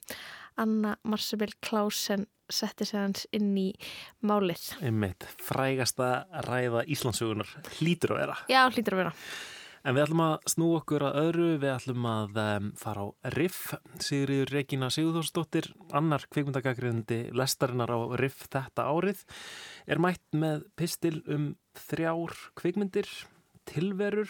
[0.60, 3.68] Anna Marsabell Klausen setti sig hans inn í
[4.26, 4.66] málið.
[4.84, 6.10] Einmitt, frægasta
[6.46, 8.36] ræða Íslandsugunar hlýtur að vera.
[8.50, 9.16] Já, hlýtur að vera.
[9.80, 13.60] En við ætlum að snú okkur að öðru, við ætlum að um, fara á Riff,
[14.04, 19.22] Sigriður Regína Sigurðórsdóttir, annar kveikmyndagagriðandi lestarinnar á Riff þetta árið,
[19.88, 21.54] er mætt með pistil um
[21.88, 23.08] þrjár kveikmyndir,
[23.70, 24.28] tilverur,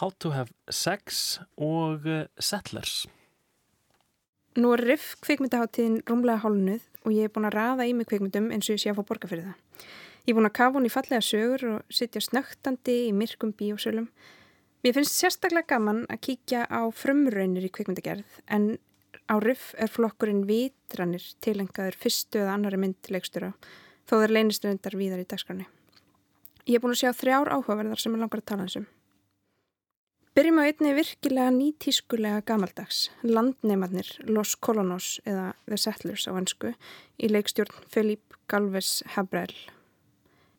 [0.00, 3.04] How to have sex og uh, Settlers.
[4.54, 8.52] Nú er Riff kveikmyndaháttíðin rúmlega hálnuð og ég er búin að raða í mig kveikmyndum
[8.54, 9.88] eins og ég sé að fá borga fyrir það.
[10.24, 14.06] Ég er búin að kafa hún í fallega sögur og sitja snögtandi í myrkum bíósölum.
[14.86, 18.76] Mér finnst sérstaklega gaman að kíkja á frumraunir í kvikmyndagerð en
[19.26, 23.56] á riff er flokkurinn vitranir tilengaður fyrstu eða annari myndlegstura
[24.06, 25.66] þó þeir leynist reyndar víðar í dagskránni.
[26.68, 28.86] Ég er búin að sjá þrjár áhugaverðar sem er langar að tala um.
[30.34, 36.72] Byrjum á einni virkilega nýtískulega gamaldags, landneimarnir Los Colonos eða The Settlers á hansku
[37.22, 39.54] í leikstjórn Felipe Galvez Habrel.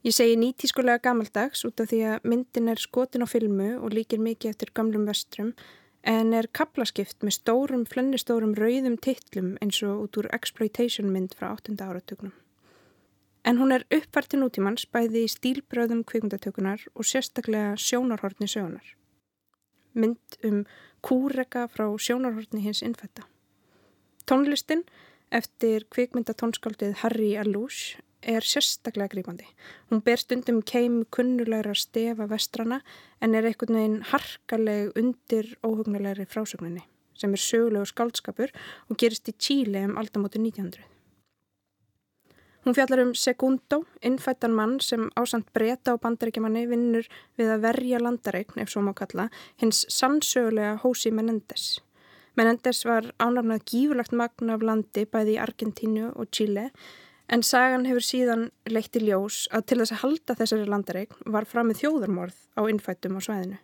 [0.08, 4.24] Ég segi nýtískulega gamaldags út af því að myndin er skotin á filmu og líkir
[4.24, 5.52] mikið eftir gamlum vestrum
[6.08, 11.52] en er kaplaskipt með stórum, flennistórum rauðum titlum eins og út úr exploitation mynd frá
[11.52, 11.76] 8.
[11.84, 12.32] áratögnum.
[13.44, 18.96] En hún er uppfært til nútímans bæði í stílbröðum kvikmyndatökunar og sérstaklega sjónarhortni sögunar
[19.96, 20.64] mynd um
[21.06, 23.26] kúrega frá sjónarhortni hins innfætta.
[24.30, 24.84] Tónlistin
[25.32, 29.46] eftir kvikmyndatónskáldið Harry Alouche er sérstaklega grípandi.
[29.92, 32.82] Hún ber stundum keim kunnulegra stefa vestrana
[33.22, 36.86] en er einhvern veginn harkaleg undir óhugnulegri frásögninni
[37.16, 38.52] sem er sögulegu skáldskapur
[38.90, 40.95] og gerist í Tíli um aldamóti 1900.
[42.66, 47.06] Hún fjallar um Segundo, innfættan mann sem ásand breyta á bandaríkjamanni vinnur
[47.38, 49.28] við að verja landareign, ef svo má kalla,
[49.62, 51.78] hins sannsögulega Hósi Menendez.
[52.34, 56.72] Menendez var ánafnað gífurlagt magna af landi bæði í Argentínu og Chile
[57.30, 61.46] en sagan hefur síðan leitt í ljós að til þess að halda þessari landareign var
[61.46, 63.62] framið þjóðarmorð á innfættum á svæðinu.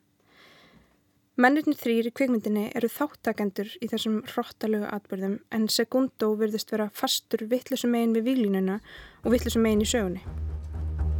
[1.40, 7.46] Mennirni þrýr í kvikmyndinni eru þáttakendur í þessum hróttalögu atbyrðum en Segundo virðist vera fastur
[7.48, 8.76] vittlusum megin við výlínuna
[9.24, 10.26] og vittlusum megin í sögunni.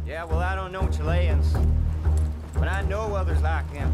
[0.04, 1.56] Yeah, well I don't know Chileans
[2.60, 3.90] but I know others like them.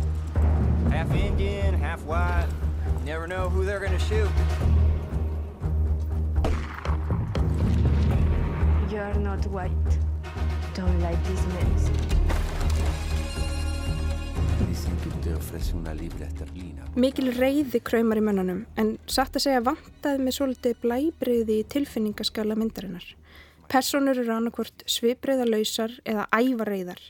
[0.90, 2.50] Half Indian, half white.
[3.04, 4.28] Never know who they're gonna shoot.
[8.90, 9.98] You're not white.
[10.74, 12.17] Don't like these men
[16.98, 22.56] Mikil reyði kræmar í mönnunum en satt að segja vantaði með svolítið blæbreyði í tilfinningaskala
[22.58, 23.06] myndarinnar.
[23.70, 27.00] Personur eru annarkvort svipriðalausar eða ævareyðar.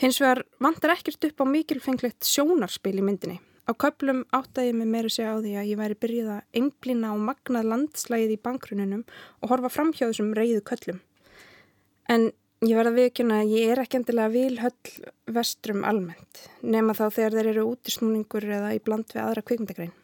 [0.00, 3.40] Hins vegar vantar ekkert upp á mikilfenglegt sjónarspil í myndinni.
[3.66, 7.16] Á köplum áttaði mig meira segja á því að ég væri byrjuð að einblina á
[7.18, 9.04] magnað landslægið í bankrununum
[9.42, 11.02] og horfa fram hjá þessum reyðu köllum.
[12.10, 12.30] En
[12.60, 17.36] Ég verða að viðkjöna að ég er ekki endilega vilhöll vestrum almennt, nema þá þegar
[17.38, 19.94] þeir eru útisnúningur eða í bland við aðra kvikmyndagrein.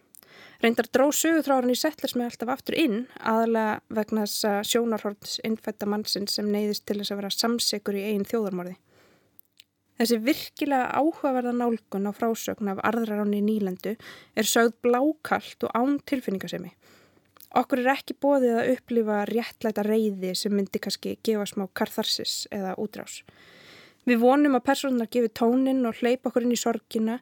[0.65, 5.91] Reyndar dró sögutráðurinn í settlers með alltaf aftur inn, aðalega vegna þess að sjónarhorns innfætta
[5.93, 8.79] mannsinn sem neyðist til þess að vera samsegur í einn þjóðarmorði.
[10.01, 13.99] Þessi virkilega áhugaverða nálgun á frásögn af arðraráni í nýlendu
[14.33, 16.73] er sögð blákallt og án tilfinningasemi.
[17.57, 22.75] Okkur er ekki bóðið að upplifa réttlæta reyði sem myndi kannski gefa smá karþarsis eða
[22.83, 23.23] útrás.
[24.07, 27.17] Við vonum að personar gefi tónin og hleypa okkur inn í sorgina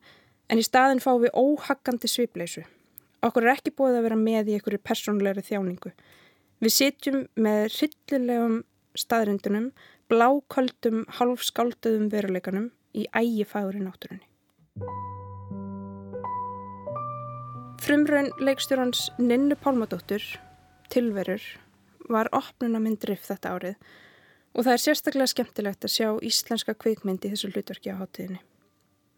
[0.50, 2.64] en í staðin fá við óhaggandi svipleysu.
[3.24, 5.94] Okkur er ekki bóðið að vera með í einhverju personlegri þjáningu.
[6.60, 8.60] Við sitjum með rillilegum
[8.98, 9.72] staðrindunum,
[10.12, 13.86] bláköldum, halvskálduðum veruleikanum í ægi faguri
[17.84, 20.22] Frumraun leikstjórans Ninnu Pálmadóttur,
[20.88, 21.42] Tilverur,
[22.08, 23.74] var opnunamind riff þetta árið
[24.54, 28.40] og það er sérstaklega skemmtilegt að sjá íslenska kvikmynd í þessu hlutverki á hátíðinni.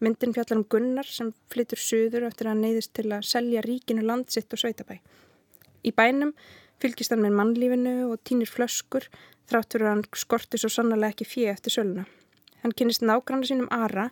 [0.03, 4.51] Myndin fjallar um Gunnar sem flytur söður eftir að neyðist til að selja ríkinu landsitt
[4.51, 4.97] og sveitabæ.
[5.87, 6.33] Í bænum
[6.83, 9.07] fylgist hann með mannlífinu og týnir flöskur
[9.47, 12.03] þráttur að hann skorti svo sannlega ekki fjö eftir söluna.
[12.65, 14.09] Hann kynist nágrannu sínum Ara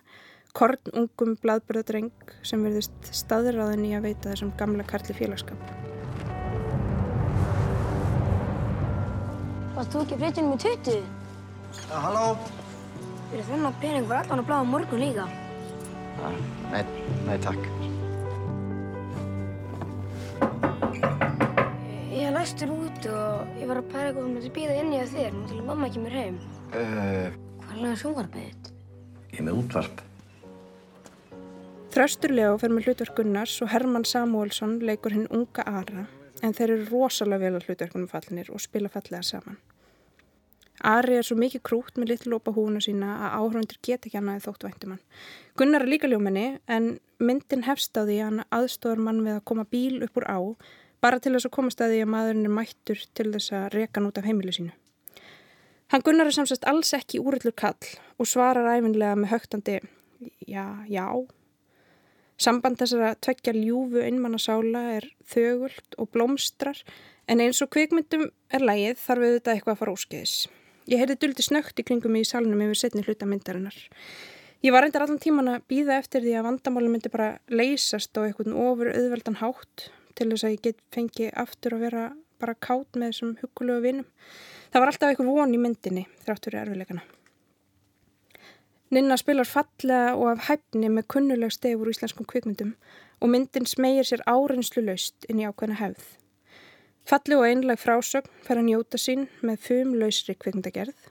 [0.56, 5.72] kornungum bladbörðadreng sem verðist staðræðin í að veita þessum gamla karli félagskap.
[9.76, 11.02] Varst þú ekki breytinu með 20?
[11.76, 12.22] Já, halló?
[13.28, 15.26] Fyrir þennan pening var allan að bláða morgun líka.
[16.16, 16.32] Ja,
[16.72, 16.80] nei,
[17.26, 17.68] nei takk.
[22.16, 25.12] Ég læstur út og ég var að pæra eitthvað um að býða inn í að
[25.18, 26.40] þér, nú til að mamma kemur heim.
[26.72, 27.28] Uh,
[27.66, 28.76] Hvað er það sjónvarpið þitt?
[29.34, 30.05] Ég er með útvarp.
[31.96, 36.02] Þrösturlega fer með hlutverk Gunnars og Herman Samuelsson leikur hinn unga Ara
[36.44, 39.54] en þeir eru rosalega vel að hlutverkunum fallinir og spila fallega saman.
[40.84, 44.44] Ari er svo mikið krút með litlu lópa húna sína að áhraundir get ekki hannaði
[44.44, 45.00] þótt væntumann.
[45.56, 49.46] Gunnar er líka ljóminni en myndin hefst á því að hann aðstofar mann við að
[49.48, 50.38] koma bíl upp úr á
[51.00, 54.02] bara til þess að komast að því að maðurinn er mættur til þess að reka
[54.02, 54.76] hann út af heimilu sínu.
[55.96, 59.80] Hann Gunnar er samsast alls ekki úrillur kall og svarar æfinlega með högtandi
[60.44, 61.08] já, já
[62.36, 66.82] Samband þessara tveggja ljúfu einmannasála er þögult og blómstrar
[67.32, 70.34] en eins og kvikmyndum er lægið þarf við þetta eitthvað að fara óskeiðis.
[70.86, 73.78] Ég heyrði duldi snögt í kringum í salnum yfir setni hluta myndarinnar.
[74.62, 78.24] Ég var reyndar allan tíman að býða eftir því að vandamáli myndi bara leysast á
[78.26, 82.06] eitthvað ofur auðveldan hátt til þess að ég get fengi aftur að vera
[82.40, 84.08] bara kátt með þessum hugulegu vinum.
[84.72, 87.04] Það var alltaf eitthvað von í myndinni þrátt fyrir erfiðleikana.
[88.96, 92.70] Ninna spilar fallega og af hæfni með kunnuleg stefur í íslenskum kvikmyndum
[93.20, 96.06] og myndin smegir sér áreinslu laust inn í ákveðna hefð.
[97.04, 101.10] Falli og einleg frásögn fer að njóta sín með fum lausri kvikmyndagerð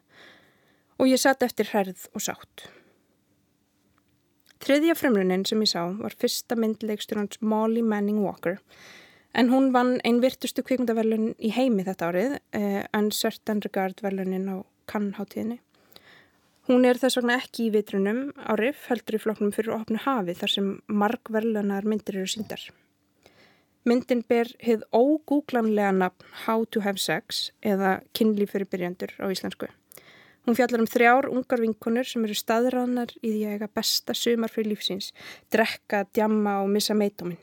[0.97, 2.65] og ég satt eftir hærð og sátt.
[4.65, 8.57] Þriðja frumlunin sem ég sá var fyrsta myndleiksturans Molly Manning Walker
[9.37, 14.49] en hún vann einn virtustu kvikmyndaverlun í heimi þetta árið eh, en Certain Regard verlunin
[14.49, 14.57] á
[14.89, 15.59] kannháttíðinni.
[16.65, 20.33] Hún er þess vegna ekki í vitrunum á riff heldur í floknum fyrir opnu hafi
[20.39, 22.63] þar sem marg verlunar myndir eru síndar.
[23.85, 29.69] Myndin ber hið ógúglanlega nafn How to have sex eða kynlíf fyrir byrjandur á íslensku.
[30.45, 34.53] Hún fjallar um þrjár ungar vinkonur sem eru staðræðnar í því að eiga besta sumar
[34.53, 35.11] fyrir lífsins,
[35.53, 37.41] drekka, djamma og missa meitóminn.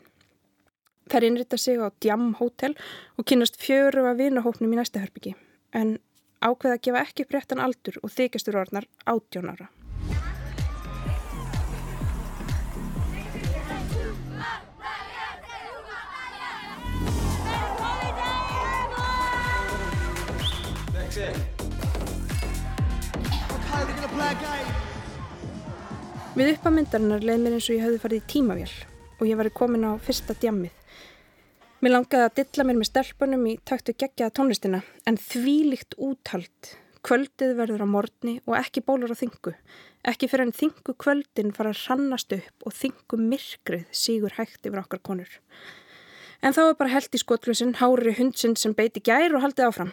[1.11, 2.75] Þær innrita sig á Djam Hotel
[3.19, 5.35] og kynast fjöru að vinahópnum í næsta hörbyggi
[5.75, 5.97] en
[6.43, 9.69] ákveða að gefa ekki brettan aldur og þykjastur orðnar átjón ára.
[26.33, 28.71] Við uppamyndarinnar leið mér eins og ég höfði farið í tímavél
[29.19, 30.82] og ég var komin á fyrsta djammið.
[31.83, 34.77] Mér langaði að dilla mér með stelpunum í taktu gegjaða tónlistina
[35.09, 36.69] en þvílikt úthald.
[37.03, 39.51] Kvöldið verður á morgni og ekki bólur á þingu.
[40.07, 44.79] Ekki fyrir en þingu kvöldin fara að rannast upp og þingu myrkrið sígur hægt yfir
[44.79, 45.27] okkar konur.
[46.39, 49.91] En þá er bara held í skotlusin hári hundsinn sem beiti gær og haldið áfram.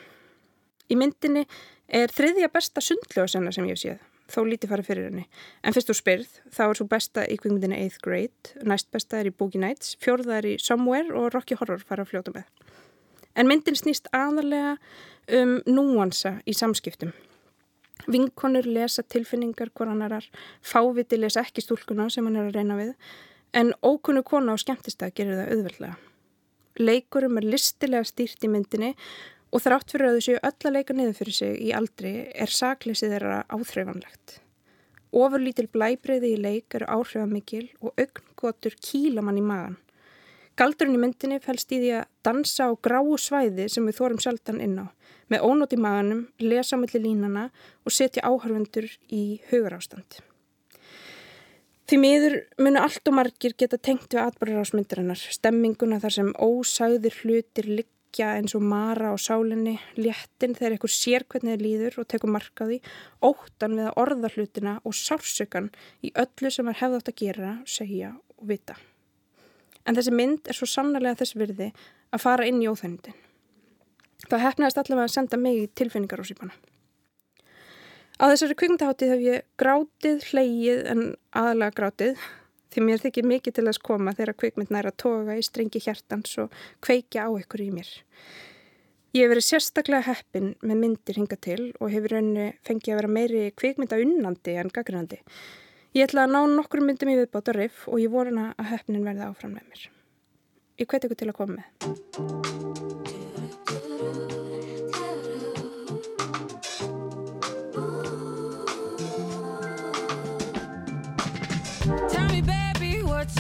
[0.86, 1.43] Í myndinni
[1.91, 3.99] er þriðja besta sundljóðsenna sem ég séð
[4.30, 5.26] þó lítið fara fyrir henni.
[5.64, 9.30] En fyrst þú spyrð, þá er svo besta í kvikmyndinu 8th grade, næst besta er
[9.30, 12.46] í Boogie Nights, fjórða er í Somewhere og Rocky Horror fara að fljóta með.
[13.38, 14.76] En myndin snýst aðalega
[15.40, 17.12] um núansa í samskiptum.
[18.10, 20.24] Vinkonur lesa tilfinningar hvoranarar,
[20.62, 22.94] fáviti lesa ekki stúlkuna sem hann er að reyna við,
[23.52, 25.98] en ókunnu kona á skemmtistað gerir það auðveldlega.
[26.80, 28.94] Leikurum er listilega stýrt í myndinni
[29.51, 32.55] og þrátt fyrir að þau séu öll að leika niður fyrir sig í aldri er
[32.55, 34.38] sakleysið þeirra áþreifanlegt.
[35.11, 39.78] Ofurlítil blæbreyði í leik eru áhrifamikil og augngótur kýla mann í magan.
[40.61, 44.61] Galdurinn í myndinni fælst í því að dansa á gráu svæði sem við þórum sjaldan
[44.62, 44.86] inn á,
[45.32, 47.46] með ónót í maganum, lesa á milli línana
[47.86, 50.20] og setja áhörfundur í hugarástand.
[51.90, 57.66] Því miður munu allt og margir geta tengt við atbærarásmyndarinnar, stemminguna þar sem ósagðir hlutir
[57.66, 62.08] ligg liggja eins og mara á sálinni, léttin þegar einhver sér hvernig þið líður og
[62.08, 62.80] tekur markaði,
[63.22, 65.70] óttan við að orða hlutina og sársökan
[66.02, 68.74] í öllu sem er hefðátt að gera, segja og vita.
[69.86, 71.70] En þessi mynd er svo sannlega þess virði
[72.11, 73.14] að fara inn í óþænindin.
[74.26, 76.54] Það hefnaðist allavega að senda mig í tilfinningar á sípana.
[78.20, 82.18] Á þessari kvikmyndaháttið hef ég grátið, hleyið en aðalega grátið
[82.70, 86.54] Því mér þykir mikið til að koma þegar kvikmynd næra toga í strengi hjartans og
[86.84, 87.90] kveikja á ykkur í mér.
[89.10, 93.10] Ég hef verið sérstaklega heppin með myndir hinga til og hefur raunni fengið að vera
[93.16, 95.18] meiri kvikmynda unnandi en gaggrandi.
[95.98, 99.02] Ég ætla að ná nokkur myndum í viðbáta riff og ég voru hana að heppnin
[99.08, 99.90] verði áfram með mér.
[100.78, 102.99] Ég hveti ykkur til að koma með.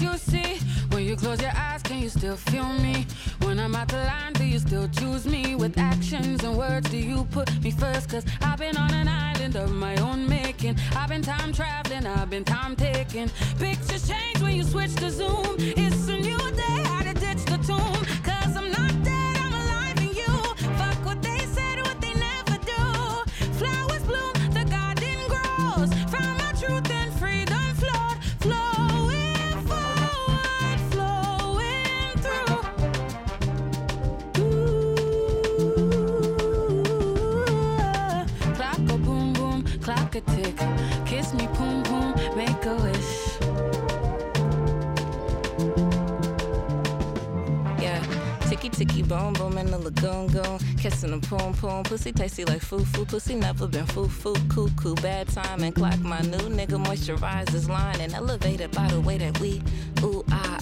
[0.00, 0.58] You see.
[0.90, 3.06] When you close your eyes can you still feel me?
[3.42, 5.54] When i'm out the line do you still choose me?
[5.54, 8.10] With actions and words do you put me first?
[8.10, 10.76] Cause i've been on an island of my own making.
[10.96, 13.30] I've been time traveling i've been time taking.
[13.58, 15.56] Pictures change when you switch to zoom.
[15.58, 18.29] It's a new day how to ditch the tomb
[40.14, 40.56] a tick.
[41.06, 43.38] Kiss me boom boom make a wish.
[47.80, 48.02] Yeah,
[48.48, 52.62] ticky ticky boom boom in the lagoon goon, kissing the poom poom, pussy tasty like
[52.62, 56.82] foo foo, pussy never been foo foo, cuckoo, bad time and clock my new nigga.
[56.84, 59.62] Moisturizes line and elevated by the way that we
[60.02, 60.19] ooh.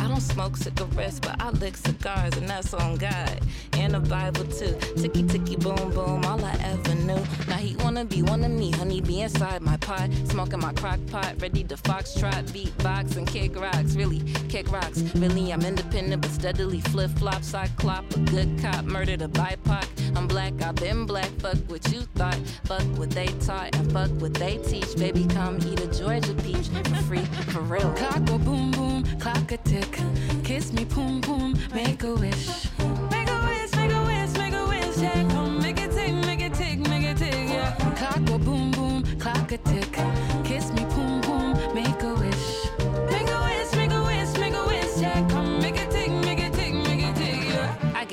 [0.09, 3.41] I don't smoke cigarettes, but I lick cigars and that's on God
[3.75, 4.75] and the Bible too.
[4.97, 7.23] Ticky ticky boom boom, all I ever knew.
[7.47, 10.99] Now he wanna be one of me, honey, be inside my pot, smoking my crock
[11.09, 13.97] pot, ready to foxtrot, beatbox and kick rocks.
[13.97, 15.03] Really kick rocks.
[15.15, 20.17] Really, I'm independent but steadily flip flop sock clop, a good cop, murdered a BIPOC.
[20.17, 24.11] I'm black, I've been black, fuck what you thought, fuck what they taught, and fuck
[24.23, 24.97] what they teach.
[24.97, 27.93] Baby, come eat a Georgia peach for free, for real.
[27.93, 29.98] Clock go boom boom, clock a tick.
[30.45, 32.69] Kiss me, boom boom, make a wish.
[33.11, 34.97] Make a wish, make a wish, make a wish.
[34.99, 37.35] Yeah, come make it tick, make it tick, make it tick.
[37.35, 37.75] Yeah.
[37.97, 40.28] Clock go boom boom, clock a tick.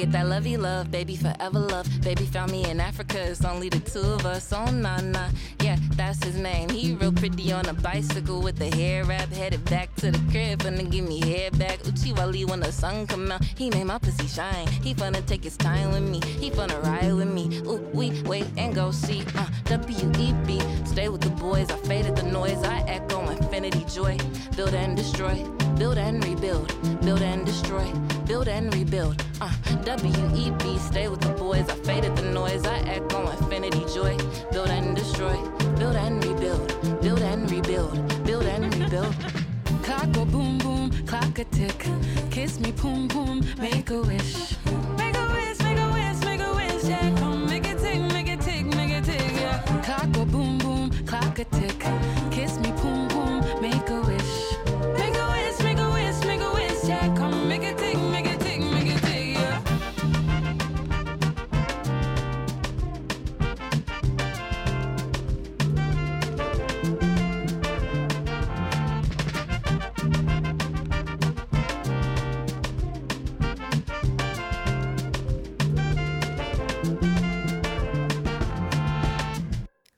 [0.06, 1.88] Get that lovey love, baby, forever love.
[2.02, 4.54] Baby found me in Africa, it's only the two of us.
[4.54, 5.30] Oh, nah, nah,
[5.62, 6.70] yeah, that's his name.
[6.70, 10.60] He real pretty on a bicycle with the hair wrap, headed back to the crib,
[10.60, 11.80] finna give me hair back.
[11.80, 14.68] Uchiwali when the sun come out, he made my pussy shine.
[14.68, 17.62] He finna take his time with me, he finna ride with me.
[17.66, 20.62] Ooh, we wait and go see, uh, W-E-B.
[20.86, 23.55] Stay with the boys, I faded the noise, I echo infinity
[23.96, 24.18] joy.
[24.58, 25.36] Build and destroy,
[25.78, 26.68] build and rebuild,
[27.06, 27.90] build and destroy,
[28.28, 29.24] build and rebuild.
[29.40, 29.54] Uh,
[29.86, 34.18] W-E-B, stay with the boys, I faded the noise, I echo infinity joy.
[34.52, 35.38] Build and destroy,
[35.80, 39.16] build and rebuild, build and rebuild, build and rebuild.
[39.84, 41.88] Clock go boom boom, clock a tick.
[42.32, 44.58] Kiss me, boom boom, make a wish.
[44.98, 46.84] Make a wish, make a wish, make a wish.
[46.84, 49.32] Yeah, come make it tick, make it tick, make it tick.
[49.40, 49.62] Yeah.
[49.86, 52.15] Clock go boom boom, clock a tick.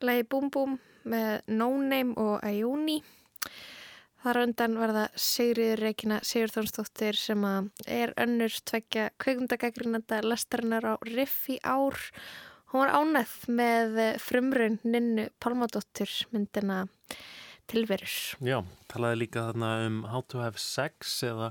[0.07, 3.01] Lagi Búm Búm með No Name og Ayuni.
[4.23, 7.43] Þar undan var það Sigriður Reykjana Sigurþónsdóttir sem
[7.83, 11.99] er önnur tveggja kveikundagagrinanda lestarinnar á Riff í ár.
[12.71, 16.85] Hún var ánæð með frumrun Ninnu Pálmadóttir myndina
[17.67, 18.13] tilverur.
[18.43, 18.57] Já,
[18.91, 21.49] talaði líka þarna um How to have sex eða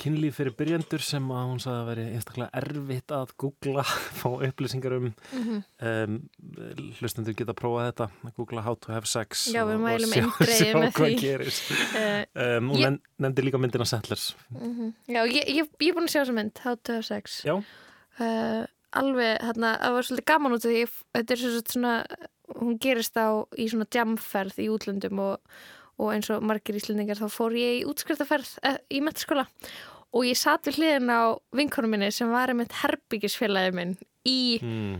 [0.00, 3.84] kynlíf fyrir byrjandur sem að hún sagði að veri einstaklega erfitt að googla,
[4.20, 5.62] fá upplýsingar um Mhm.
[5.86, 6.18] um,
[6.98, 10.50] hlustendur geta að prófa þetta að googla How to have sex Já, og- og sjá-
[10.50, 11.70] sjá hvað gerist
[12.44, 14.92] um, Hún ég- nefndi líka myndina Settlers Mhm.
[15.08, 17.42] Já, ég, ég, ég er búin að sjá þessa mynd, How to have sex.
[17.46, 17.58] Já.
[18.20, 20.82] Uh, alveg, hérna, það var svolítið gaman út af því,
[21.16, 21.94] þetta er svo svona,
[22.66, 25.56] hún gerist á í svona jamferð í útlöndum og,
[26.00, 29.46] og eins og margir íslendingar þá fór ég í útskriftaferð uh, í metaskóla
[30.14, 31.22] og ég satt við hliðin á
[31.56, 33.96] vinkonum minni sem var einmitt herbyggisfélagið minn
[34.28, 34.94] í mm.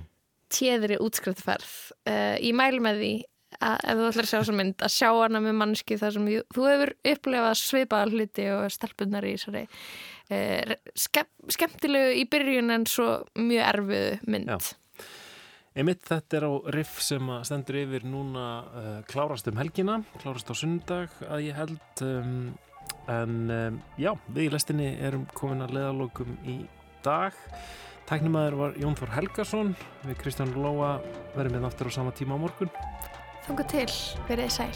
[0.52, 1.70] téðri útskriftaferð.
[2.08, 3.14] Uh, ég mælu með því
[3.62, 6.24] að ef þú ætlar að sjá þessa mynd að sjá hana með mannski þar sem
[6.26, 9.62] þú, hefur upplefað svipaða hluti og stelpunar í þessari
[10.34, 14.50] uh, skemm, skemmtilegu í byrjun en svo mjög erfiðu mynd.
[14.50, 14.80] Já.
[15.74, 20.54] Einmitt þetta er á riff sem stendur yfir núna uh, klárast um helgina, klárast á
[20.54, 22.52] sundag að ég held um,
[23.10, 26.60] en um, já, við í lestinni erum komin að leðalokum í
[27.02, 27.34] dag
[28.06, 31.00] Tæknimaður var Jón Þór Helgason við Kristján Lóa
[31.34, 32.70] verðum við aftur á sama tíma á morgun
[33.48, 33.90] Þanga til,
[34.30, 34.70] verið sæl.